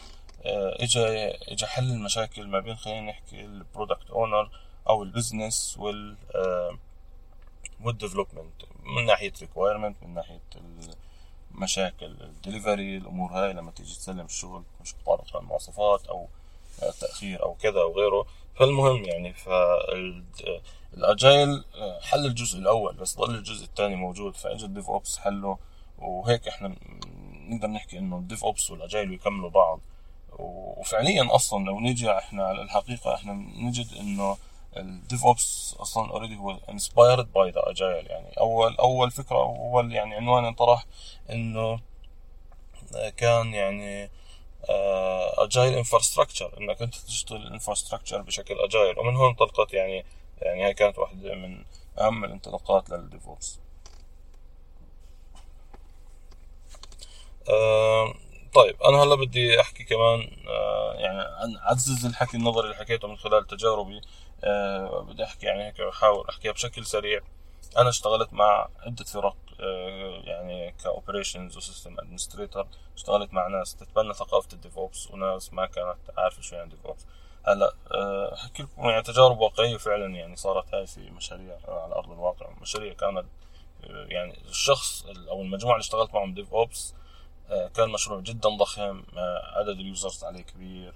اجى 0.44 1.06
اجى 1.52 1.66
حل 1.66 1.90
المشاكل 1.90 2.46
ما 2.46 2.60
بين 2.60 2.76
خلينا 2.76 3.00
نحكي 3.10 3.40
ال 3.40 3.49
product 3.49 4.10
owner 4.10 4.50
أو 4.88 5.02
ال 5.02 5.10
business 5.10 5.76
وال 5.78 6.16
وال 7.84 7.96
development 7.96 8.62
من 8.82 9.06
ناحية 9.06 9.32
requirement 9.40 9.96
من 10.02 10.14
ناحية 10.14 10.40
المشاكل 11.54 12.06
الدليفري 12.06 12.96
الأمور 12.96 13.30
هاي 13.32 13.52
لما 13.52 13.70
تيجي 13.70 13.94
تسلم 13.94 14.24
الشغل 14.24 14.62
مش 14.80 14.94
مطابقه 14.94 15.38
المواصفات 15.40 16.06
أو 16.06 16.28
تأخير 17.00 17.42
أو 17.42 17.54
كذا 17.54 17.80
أو 17.80 17.92
غيره. 17.92 18.26
فالمهم 18.54 19.04
يعني 19.04 19.34
فال 20.92 21.13
agile 21.13 21.64
حل 22.02 22.26
الجزء 22.26 22.58
الأول 22.58 22.94
بس 22.94 23.16
ضل 23.16 23.34
الجزء 23.34 23.64
الثاني 23.64 23.96
موجود 23.96 24.36
فاجى 24.36 24.64
ال 24.64 24.88
DevOps 24.90 25.18
حله 25.18 25.58
وهيك 25.98 26.48
إحنا 26.48 26.74
نقدر 27.48 27.68
نحكي 27.68 27.98
إنه 27.98 28.16
ال 28.16 28.44
DevOps 28.44 28.70
وال 28.70 28.82
agile 28.82 29.12
يكملوا 29.12 29.50
بعض. 29.50 29.80
وفعليا 30.38 31.34
أصلا 31.34 31.64
لو 31.64 31.80
نيجي 31.80 32.10
إحنا 32.18 32.44
على 32.44 32.62
الحقيقة 32.62 33.14
إحنا 33.14 33.32
نجد 33.32 33.94
إنه 34.00 34.36
ال 34.76 35.24
DevOps 35.24 35.76
أصلا 35.80 36.10
already 36.10 36.36
هو 36.36 36.50
inspired 36.70 37.32
by 37.32 37.50
the 37.50 37.70
agile 37.70 38.06
يعني 38.06 38.28
أول 38.40 38.76
أول 38.76 39.10
فكرة 39.10 39.36
أول 39.36 39.92
يعني 39.92 40.14
عنوان 40.14 40.44
انطرح 40.44 40.86
إنه 41.30 41.80
كان 43.16 43.54
يعني 43.54 44.10
agile 45.38 45.74
infrastructure 45.74 46.58
إنك 46.58 46.82
أنت 46.82 46.94
تشتغل 46.94 47.42
ال 47.42 47.47
infrastructure 47.47 48.22
بشكل 48.22 48.58
agile 48.58 48.98
ومن 48.98 49.16
هون 49.16 49.28
انطلقت 49.28 49.74
يعني 49.74 50.04
يعني 50.42 50.64
هاي 50.64 50.74
كانت 50.74 50.98
واحدة 50.98 51.34
من 51.34 51.64
أهم 51.98 52.24
الانطلاقات 52.24 52.90
لل 52.90 53.26
DevOps 53.28 53.58
طيب 58.54 58.82
أنا 58.82 59.02
هلا 59.02 59.14
بدي 59.14 59.60
أحكي 59.60 59.84
كمان 59.84 60.30
آه 60.48 60.94
يعني 60.94 61.58
اعزز 61.58 62.06
الحكي 62.06 62.36
النظري 62.36 62.64
اللي 62.64 62.76
حكيته 62.76 63.08
من 63.08 63.16
خلال 63.16 63.46
تجاربي. 63.46 64.00
آه 64.44 65.00
بدي 65.00 65.24
أحكي 65.24 65.46
يعني 65.46 65.66
هيك 65.66 65.80
أحاول 65.80 66.28
أحكيها 66.28 66.52
بشكل 66.52 66.86
سريع. 66.86 67.20
أنا 67.78 67.88
اشتغلت 67.88 68.32
مع 68.32 68.68
عدة 68.80 69.04
فرق. 69.04 69.36
آه 69.49 69.49
يعني 70.24 70.74
ك 70.84 70.90
operations 70.90 71.56
و 71.56 71.62
system 71.62 72.00
administrator 72.00 72.66
اشتغلت 72.96 73.32
مع 73.32 73.46
ناس. 73.46 73.76
تتبنى 73.76 74.14
ثقافة 74.14 74.48
ال 74.52 74.60
DevOps 74.60 75.10
وناس 75.10 75.52
ما 75.52 75.66
كانت 75.66 75.98
عارفة 76.18 76.42
شو 76.42 76.56
يعني 76.56 76.70
DevOps. 76.70 77.06
هلا 77.46 77.74
احكي 78.34 78.62
لكم 78.62 78.88
يعني 78.88 79.02
تجارب 79.02 79.38
واقعية 79.38 79.76
فعلا 79.76 80.06
يعني 80.14 80.36
صارت 80.36 80.74
هاي 80.74 80.86
في 80.86 81.10
مشاريع 81.10 81.58
على 81.68 81.94
أرض 81.94 82.10
الواقع. 82.10 82.50
مشاريع 82.60 82.92
كانت 82.92 83.26
يعني 83.82 84.38
الشخص 84.48 85.06
أو 85.06 85.42
المجموعة 85.42 85.74
اللي 85.74 85.82
اشتغلت 85.82 86.14
معهم 86.14 86.34
DevOps 86.34 86.94
كان 87.48 87.88
مشروع 87.88 88.20
جدا 88.20 88.48
ضخم. 88.48 89.02
عدد 89.56 89.68
ال 89.80 89.87
users 89.87 90.24
عليه 90.24 90.42
كبير. 90.42 90.94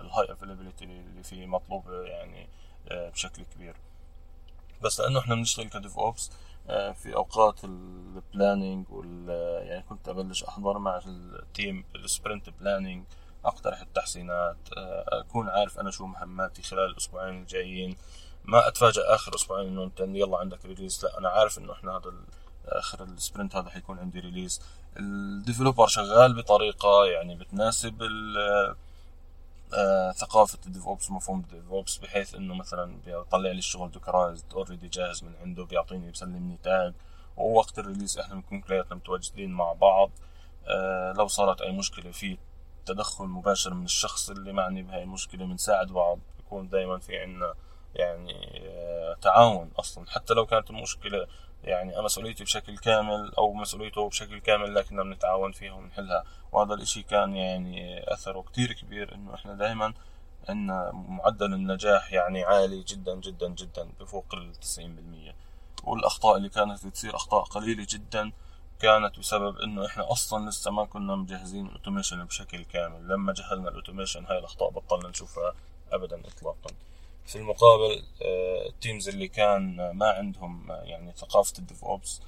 ال 0.00 0.32
high 0.32 0.45
availability 0.45 0.84
اللي 0.84 1.22
فيه 1.22 1.46
مطلوبه 1.46 2.02
يعني 2.02 2.48
بشكل 2.90 3.42
كبير. 3.54 3.76
بس 4.82 5.00
لأنه 5.00 5.18
إحنا 5.18 5.34
بنشتغل 5.34 5.68
ك 5.68 5.98
DevOps 5.98 6.30
في 6.68 7.14
أوقات 7.16 7.64
ال 7.64 7.78
planning 7.78 8.90
وال 8.90 9.28
يعني 9.66 9.82
كنت 9.82 10.08
أبلش 10.08 10.44
أحضر 10.44 10.78
مع 10.78 11.00
ال 11.06 11.22
team 11.22 11.84
ال 11.94 12.02
sprint 12.02 12.50
planning 12.50 13.04
أقترح 13.44 13.80
التحسينات 13.80 14.56
أكون 15.08 15.48
عارف 15.48 15.78
أنا 15.78 15.90
شو 15.90 16.06
مهماتي 16.06 16.62
خلال 16.62 16.90
الأسبوعين 16.90 17.42
الجايين. 17.42 17.96
ما 18.44 18.68
اتفاجئ 18.68 19.00
آخر 19.00 19.34
أسبوعين 19.34 19.68
إنه 19.68 19.84
أنت 19.84 20.00
يلا 20.00 20.38
عندك 20.38 20.64
release 20.64 21.04
لا 21.04 21.18
أنا 21.18 21.28
عارف 21.28 21.58
إنه 21.58 21.72
إحنا 21.72 21.96
هذا 21.96 22.12
آخر 22.66 23.04
ال 23.04 23.11
sprint 23.11 23.56
هذا 23.56 23.70
حيكون 23.70 23.98
عندي 23.98 24.20
release 24.20 24.60
ال 24.96 25.05
developer 25.05 25.86
شغال 25.86 26.34
بطريقة 26.34 27.04
يعني 27.06 27.34
بتناسب 27.34 28.02
ثقافة 30.16 30.58
ال 30.66 30.86
DevOps 30.86 31.10
مفهوم 31.10 31.40
ال 31.40 31.70
DevOps 31.70 31.96
بحيث 31.96 32.34
إنه 32.34 32.54
مثلا 32.54 32.96
بيطلع 33.06 33.50
لي 33.50 33.58
الشغل 33.58 33.90
dockerized 33.90 34.52
already 34.54 34.88
جاهز 34.88 35.24
من 35.24 35.34
عنده 35.40 35.64
بيعطيني 35.64 36.06
بيسلمني 36.06 36.58
tag 36.62 36.94
ووقت 37.36 37.78
ال 37.78 37.83
release 37.83 38.18
إحنا 38.18 38.34
بنكون 38.34 38.60
كلياتنا 38.60 38.94
متواجدين 38.94 39.50
مع 39.50 39.72
بعض. 39.72 40.10
آه 40.66 41.12
لو 41.12 41.26
صارت 41.26 41.60
أي 41.60 41.72
مشكلة 41.72 42.10
في 42.10 42.38
تدخل 42.86 43.24
مباشر 43.24 43.74
من 43.74 43.84
الشخص 43.84 44.30
اللي 44.30 44.52
معني 44.52 44.82
بهاي 44.82 45.02
المشكلة 45.02 45.44
بنساعد 45.44 45.86
بعض. 45.86 46.18
بيكون 46.36 46.68
دايما 46.68 46.98
في 46.98 47.18
عنا 47.18 47.54
يعني 47.94 48.60
آه 48.68 49.16
تعاون 49.22 49.70
أصلا. 49.78 50.10
حتى 50.10 50.34
لو 50.34 50.46
كانت 50.46 50.70
المشكلة 50.70 51.26
يعني 51.66 52.02
مسؤوليتي 52.02 52.44
بشكل 52.44 52.78
كامل 52.78 53.32
أو 53.38 53.54
مسؤوليته 53.54 54.08
بشكل 54.08 54.38
كامل 54.38 54.74
لكننا 54.74 55.02
بنتعاون 55.02 55.52
فيها 55.52 55.72
ونحلها. 55.72 56.24
وهذا 56.52 56.74
الإشي 56.74 57.02
كان 57.02 57.36
يعني 57.36 58.04
أثره 58.12 58.40
كتير 58.40 58.72
كبير 58.72 59.14
إنه 59.14 59.34
إحنا 59.34 59.54
دائما 59.54 59.94
إن 60.50 60.90
معدل 61.08 61.54
النجاح 61.54 62.12
يعني 62.12 62.44
عالي 62.44 62.82
جدا 62.82 63.14
جدا 63.14 63.48
جدا 63.48 63.88
بفوق 64.00 64.34
التسعين 64.34 64.96
بالمية. 64.96 65.34
والأخطاء 65.84 66.36
اللي 66.36 66.48
كانت 66.48 66.86
تصير 66.86 67.16
أخطاء 67.16 67.44
قليلة 67.44 67.86
جدا 67.90 68.32
كانت 68.80 69.18
بسبب 69.18 69.58
إنه 69.58 69.86
إحنا 69.86 70.12
أصلا 70.12 70.50
لسه 70.50 70.70
ما 70.70 70.84
كنا 70.84 71.16
مجهزين 71.16 71.66
ال 71.66 71.71
automation 71.71 72.24
بشكل 72.24 72.64
كامل. 72.64 73.08
لما 73.08 73.32
جهزنا 73.32 73.68
ال 73.68 73.73
automation 73.73 74.26
هاي 74.26 74.38
الأخطاء 74.38 74.70
بطلنا 74.70 75.08
نشوفها 75.08 75.54
ابدا 75.92 76.20
اطلاقا. 76.26 76.70
في 77.26 77.36
المقابل 77.36 78.02
ال 78.66 78.73
teams 78.73 79.08
اللي 79.08 79.28
كان 79.28 79.90
ما 79.90 80.10
عندهم 80.10 80.66
يعني 80.70 81.12
ثقافة 81.16 81.58
ال 81.58 81.84
DevOps 81.84 82.20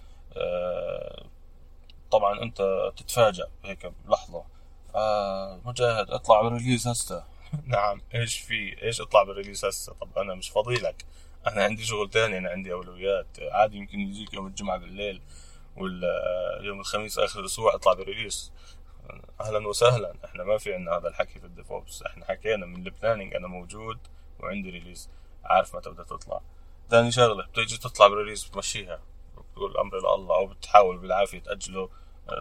طبعا 2.11 2.43
أنت 2.43 2.93
تتفاجأ 2.97 3.49
هيك 3.65 3.93
بلحظة. 4.07 4.45
آه 4.95 5.61
مجاهد 5.65 6.11
اطلع 6.11 6.43
بال 6.43 6.53
release 6.53 6.88
هسه. 6.89 7.25
نعم 7.67 8.03
إيش 8.15 8.41
في 8.41 8.83
إيش 8.83 9.01
اطلع 9.01 9.23
بال 9.23 9.32
release 9.32 9.64
هسه؟ 9.65 9.93
طب 10.01 10.19
أنا 10.19 10.35
مش 10.35 10.51
فاضي 10.51 10.75
لك 10.75 11.05
أنا 11.47 11.65
عندي 11.65 11.85
شغل 11.85 12.11
تاني 12.11 12.39
أنا 12.39 12.51
عندي 12.51 12.73
أولويات. 12.73 13.27
عادي 13.41 13.77
يمكن 13.77 14.01
يجيك 14.01 14.35
يوم 14.35 14.47
الجمعة 14.47 14.79
بالليل 14.79 15.23
ولا 15.77 16.09
يوم 16.63 16.81
الخميس 16.81 17.19
آخر 17.19 17.41
الأسبوع 17.41 17.75
اطلع 17.75 17.93
بال 17.93 18.05
release. 18.05 18.53
أهلا 19.41 19.69
وسهلا. 19.69 20.15
إحنا 20.25 20.45
ما 20.45 20.59
في 20.59 20.75
عندنا 20.75 20.97
هذا 20.97 21.09
الحكي 21.09 21.41
في 21.41 21.47
ال 21.47 21.73
DevOps. 21.73 22.03
إحنا 22.03 22.25
حكينا 22.25 22.67
من 22.67 22.87
ال 22.87 22.92
planning 22.92 23.35
أنا 23.35 23.47
موجود. 23.47 23.99
وعندي 24.40 24.70
release 24.71 25.11
عارف 25.44 25.77
متى 25.77 25.90
بدها 25.90 26.05
تطلع. 26.05 26.40
ثاني 26.90 27.11
شغلة 27.11 27.46
بتيجي 27.46 27.79
تطلع 27.79 28.07
بال 28.07 28.15
release 28.15 28.45
بتمشيها. 28.44 29.01
بتقول 29.53 29.70
الامر 29.70 29.98
إلى 29.98 30.14
الله 30.14 30.37
أو 30.37 30.46
بتحاول 30.46 30.98
بالعافية 30.98 31.38
تأجله. 31.38 31.90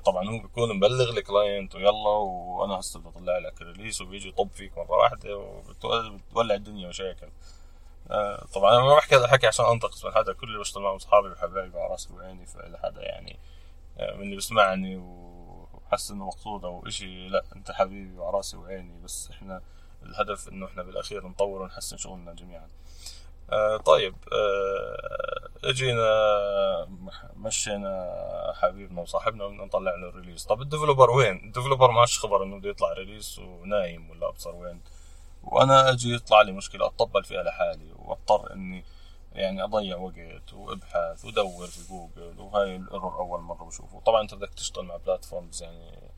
طبعا 0.06 0.30
هو 0.30 0.40
بيكون 0.40 0.76
مبلغ 0.76 1.10
ال 1.10 1.19
client 1.19 1.76
ويلا 1.76 2.10
وأنا 2.10 2.80
هسه 2.80 3.00
بدي 3.00 3.10
أطلع 3.10 3.38
لك 3.38 3.62
release 3.62 4.02
وبيجي 4.02 4.30
يطب 4.30 4.50
فيك 4.52 4.78
مرة 4.78 4.92
واحدة 4.92 5.38
وبتولع 5.38 6.56
الدنيا 6.56 6.88
مشاكل. 6.88 7.30
طبعا 8.54 8.76
أنا 8.76 8.84
ما 8.84 8.96
بحكي 8.96 9.16
هذا 9.16 9.26
الحكي 9.26 9.48
عشان 9.48 9.66
انتقص 9.66 10.06
من 10.06 10.12
حدا 10.12 10.34
كل 10.34 10.48
اللي 10.48 10.60
بشتغل 10.60 10.84
معهم 10.84 10.96
أصحابي 10.96 11.28
وحبايبي 11.28 11.80
على 11.80 11.92
راسي 11.92 12.14
وعيني 12.14 12.46
فاذا 12.46 12.80
حدا 12.84 13.02
يعني. 13.02 13.40
من 14.00 14.22
اللي 14.24 14.36
بيسمعني 14.36 14.98
وحس 14.98 16.12
إنه 16.12 16.26
مقصود 16.26 16.66
أو 16.66 16.88
إشي 16.88 17.28
لأ 17.28 17.44
أنت 17.56 17.72
حبيبي 17.72 18.18
وعلى 18.18 18.38
راسي 18.38 18.58
وعيني 18.58 19.02
بس 19.04 19.30
إحنا 19.32 19.62
الهدف 20.08 20.48
إنه 20.50 20.66
إحنا 20.66 20.84
بالأخير 20.84 21.28
نطور 21.28 21.62
ونحسن 21.62 21.98
شغلنا 21.98 22.34
جميعا. 22.34 22.68
آه 23.52 23.78
طيب 23.78 24.16
آه 24.34 25.50
إجينا 25.64 26.08
مشينا 27.36 28.14
حبيبنا 28.56 29.02
وصاحبنا 29.02 29.48
بدنا 29.48 29.66
نطلع 29.66 29.96
له 29.96 30.10
ال 30.10 30.14
release 30.14 30.44
طب 30.46 30.62
ال 30.62 30.67
developer 30.67 31.12
وين؟ 31.12 31.36
ال 31.46 31.50
developer 31.50 31.92
مش 31.92 32.20
خبر 32.20 32.44
إنه 32.44 32.60
بده 32.60 32.70
يطلع 32.70 32.94
release 32.94 33.40
ونايم 33.40 34.10
ولا 34.10 34.30
أبصر 34.30 34.56
وين. 34.56 34.82
وأنا 35.44 35.90
أجي 35.90 36.14
يطلع 36.16 36.42
لي 36.42 36.52
مشكلة 36.52 36.86
اطب 36.86 37.24
فيها 37.24 37.44
لحالي 37.44 37.94
وأضطر 37.96 38.54
إني 38.54 38.84
يعني 39.34 39.64
أضيع 39.64 39.98
وقت 39.98 40.54
وأبحث 40.54 41.26
ودور 41.26 41.68
في 41.68 41.88
جوجل 41.90 42.40
وهاي 42.40 42.76
ال 42.76 42.82
error 42.82 43.16
أول 43.20 43.40
مرة 43.42 43.64
بشوفه. 43.64 44.00
طبعا 44.06 44.22
أنت 44.22 44.34
بدك 44.34 44.54
تشتغل 44.54 44.86
مع 44.86 44.96
platforms 44.98 45.64
يعني 45.64 46.12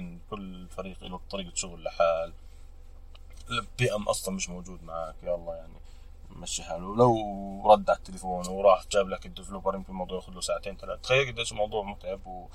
ممكن 0.00 0.18
كل 0.30 0.66
فريق 0.68 1.04
له 1.04 1.20
طريقة 1.30 1.54
شغل 1.54 1.84
لحال. 1.84 2.32
ال 3.50 3.94
PM 3.94 4.08
أصلا 4.08 4.34
مش 4.34 4.48
موجود 4.48 4.84
معك 4.84 5.14
يلا 5.22 5.54
يعني. 5.54 5.72
مشي 6.30 6.62
حاله. 6.62 6.96
لو 6.96 7.72
رد 7.72 7.90
على 7.90 7.98
التليفون 7.98 8.48
وراح 8.48 8.84
جاب 8.92 9.08
لك 9.08 9.26
ال 9.26 9.31
developer 9.31 9.74
يمكن 9.74 9.92
الموضوع 9.92 10.16
ياخذ 10.16 10.32
له 10.32 10.40
ساعتين 10.40 10.76
ثلاث 10.76 11.00
تخيل 11.00 11.32
قديش 11.32 11.52
الموضوع 11.52 11.82
متعب 11.82 12.26
و... 12.26 12.48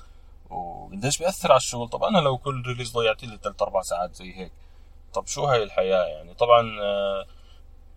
وقديش 0.49 1.17
بيأثر 1.17 1.51
على 1.51 1.57
الشغل. 1.57 1.89
طب 1.89 2.03
أنا 2.03 2.17
لو 2.17 2.37
كل 2.37 2.63
release 2.67 2.91
ضيعت 2.91 3.23
لي 3.23 3.39
ثلاث 3.43 3.61
أربع 3.61 3.81
ساعات 3.81 4.15
زي 4.15 4.35
هيك 4.35 4.51
طب 5.13 5.27
شو 5.27 5.45
هاي 5.45 5.63
الحياة 5.63 6.05
يعني؟ 6.05 6.33
طبعا 6.33 6.81
آه 6.81 7.25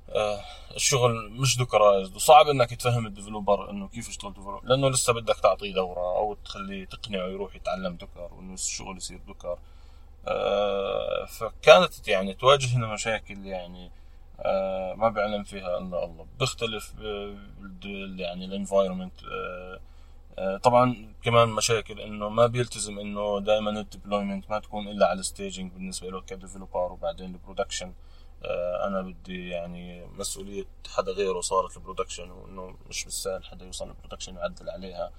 آه 0.08 0.40
الشغل 0.76 1.30
مش 1.30 1.56
dockerized 1.58 2.16
وصعب 2.16 2.48
إنك 2.48 2.74
تفهم 2.74 3.06
ال 3.06 3.13
developer 3.13 3.70
إنه 3.70 3.88
كيف 3.88 4.08
يشتغل 4.08 4.32
developer 4.32 4.60
لأنه 4.64 4.88
لسه 4.90 5.12
بدك 5.12 5.40
تعطيه 5.40 5.74
دورة. 5.74 6.00
أو 6.34 6.38
تخليه 6.44 6.84
تقنعه 6.84 7.26
يروح 7.26 7.56
يتعلم 7.56 7.96
Docker 7.96 8.34
وإنه 8.34 8.54
الشغل 8.54 8.96
يصير 8.96 9.18
Docker. 9.26 9.58
آه 10.28 11.24
فكانت 11.24 12.08
يعني 12.08 12.34
تواجهنا 12.34 12.86
مشاكل 12.86 13.46
يعني 13.46 13.90
آه 14.40 14.94
ما 14.94 15.08
بيعلم 15.08 15.44
فيها 15.44 15.78
إلا 15.78 16.04
الله. 16.04 16.26
بيختلف 16.38 16.94
يعني 18.16 18.44
ال 18.44 18.51
environment 18.51 19.24
آه 19.24 19.80
آه 20.38 20.56
طبعا 20.56 21.14
كمان 21.22 21.48
مشاكل 21.48 22.00
إنه 22.00 22.28
ما 22.28 22.46
بيلتزم 22.46 22.98
إنه 22.98 23.40
دائما 23.40 23.70
ال 23.80 23.87
deployment 23.87 24.50
ما 24.50 24.58
تكون 24.58 24.88
إلا 24.88 25.06
على 25.06 25.20
ال 25.20 25.27
staging 25.27 25.72
بالنسبة 25.72 26.10
له 26.10 26.20
ك 26.20 26.28
developer 26.28 26.92
وبعدين 26.92 27.34
ال 27.34 27.40
production 27.40 27.92
آه 28.44 28.86
أنا 28.86 29.00
بدي 29.02 29.48
يعني 29.48 30.06
مسؤولية 30.06 30.64
حدا 30.94 31.12
غيره 31.12 31.40
صارت 31.40 31.76
ال 31.76 31.81
production 31.81 32.30
وإنه 32.30 32.76
مش 32.88 33.04
بالسهل 33.04 33.44
حدا 33.44 33.64
يوصل 33.66 33.88
ال 33.88 33.93
production 33.93 34.36
ويعدل 34.36 34.70
عليها. 34.70 35.04
آه 35.06 35.10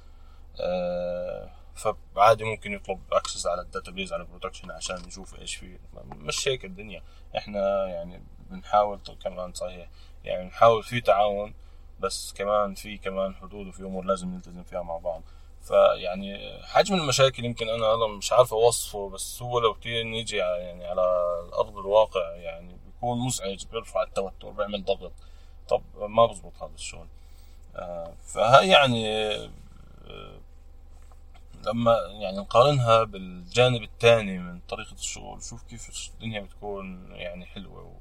فعادي 1.76 2.44
ممكن 2.44 2.74
يطلب 2.74 3.00
access 3.12 3.48
على 3.48 3.62
ال 3.62 3.68
database 3.68 4.14
على 4.14 4.22
ال 4.22 4.26
production 4.26 4.72
عشان 4.72 5.08
يشوف 5.08 5.40
إيش 5.40 5.56
فيه 5.56 5.80
مش 6.06 6.48
هيك 6.48 6.66
الدنيا. 6.66 7.04
إحنا 7.38 7.88
يعني 7.88 8.24
بنحاول 8.50 9.00
كمان 9.24 9.54
صحيح. 9.54 9.90
يعني 10.24 10.46
نحاول 10.46 10.84
في 10.84 11.02
تعاون 11.02 11.54
بس 12.00 12.34
كمان 12.34 12.74
في 12.74 12.98
كمان 12.98 13.36
حدود 13.36 13.68
وفي 13.68 13.84
أمور 13.84 14.06
لازم 14.06 14.30
نلتزم 14.30 14.64
فيها 14.64 14.82
مع 14.82 14.98
بعض. 14.98 15.24
فيعني 15.62 16.60
حجم 16.64 16.96
المشاكل 16.96 17.46
يمكن 17.46 17.70
أنا 17.70 17.94
أنا 17.94 18.08
مش 18.08 18.34
عارف 18.34 18.54
أوصفه 18.54 19.10
بس 19.10 19.42
هو 19.42 19.60
لو 19.60 19.78
نيجي 19.86 20.38
يعني 20.38 20.86
على 20.86 21.02
ارض 21.54 21.78
الواقع 21.78 22.32
يعني 22.36 22.78
بيكون 22.86 23.20
مزعج 23.20 23.66
بيرفع 23.66 24.04
التوتر 24.04 24.50
بيعمل 24.50 24.86
ضغط. 24.86 25.14
طب 25.70 25.84
ما 25.98 26.26
بزبط 26.26 26.64
هذا 26.64 26.74
الشغل. 26.74 27.08
آه 27.76 28.14
فهي 28.24 28.70
يعني 28.70 29.10
آه 29.10 29.50
لما 31.66 31.98
يعني 32.22 32.38
نقارنها 32.38 33.04
بالجانب 33.04 33.84
الثاني 33.84 34.38
من 34.40 34.60
طريقة 34.60 34.94
الشغل 34.94 35.44
شوف 35.44 35.64
كيف 35.64 36.10
الدنيا 36.14 36.42
بتكون 36.42 37.12
يعني 37.12 37.46
حلوة 37.46 38.00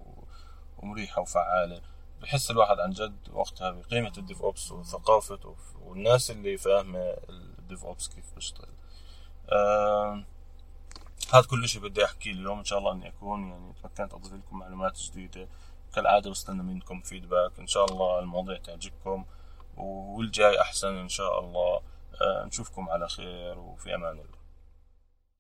ومريحة 0.79 1.22
وفعالة. 1.22 1.81
بحس 2.22 2.50
الواحد 2.50 2.81
عن 2.81 2.90
جد 2.90 3.29
وقتها 3.33 3.70
بقيمة 3.70 4.12
ال 4.18 4.42
DevOps 4.42 4.72
وثقافته 4.72 5.57
والناس 5.85 6.31
اللي 6.31 6.57
فاهمة 6.57 7.16
ال 7.58 7.84
DevOps 7.84 8.08
كيف 8.09 8.35
بيشتغل 8.35 8.68
آه 9.53 10.24
هذا 11.33 11.46
كل 11.46 11.68
شيء 11.68 11.83
بدي 11.83 12.05
احكيه 12.05 12.33
اليوم. 12.33 12.59
إن 12.59 12.64
شاء 12.64 12.79
الله 12.79 12.92
إني 12.92 13.09
أكون 13.09 13.48
يعني 13.48 13.72
تمكنت 13.83 14.14
أضيف 14.14 14.33
لكم 14.33 14.59
معلومات 14.59 15.00
جديدة. 15.00 15.48
كالعادة 15.94 16.31
بستنى 16.31 16.62
منكم 16.62 17.00
فيدباك 17.00 17.59
إن 17.59 17.66
شاء 17.66 17.85
الله 17.85 18.18
المواضيع 18.18 18.59
تعجبكم 18.59 19.24
والجاي 19.77 20.61
أحسن 20.61 20.94
إن 20.96 21.09
شاء 21.09 21.40
الله. 21.40 21.81
نشوفكم 22.22 22.88
على 22.88 23.09
خير 23.09 23.59
وفي 23.59 23.94
أمان 23.94 24.12
الله. 24.12 24.33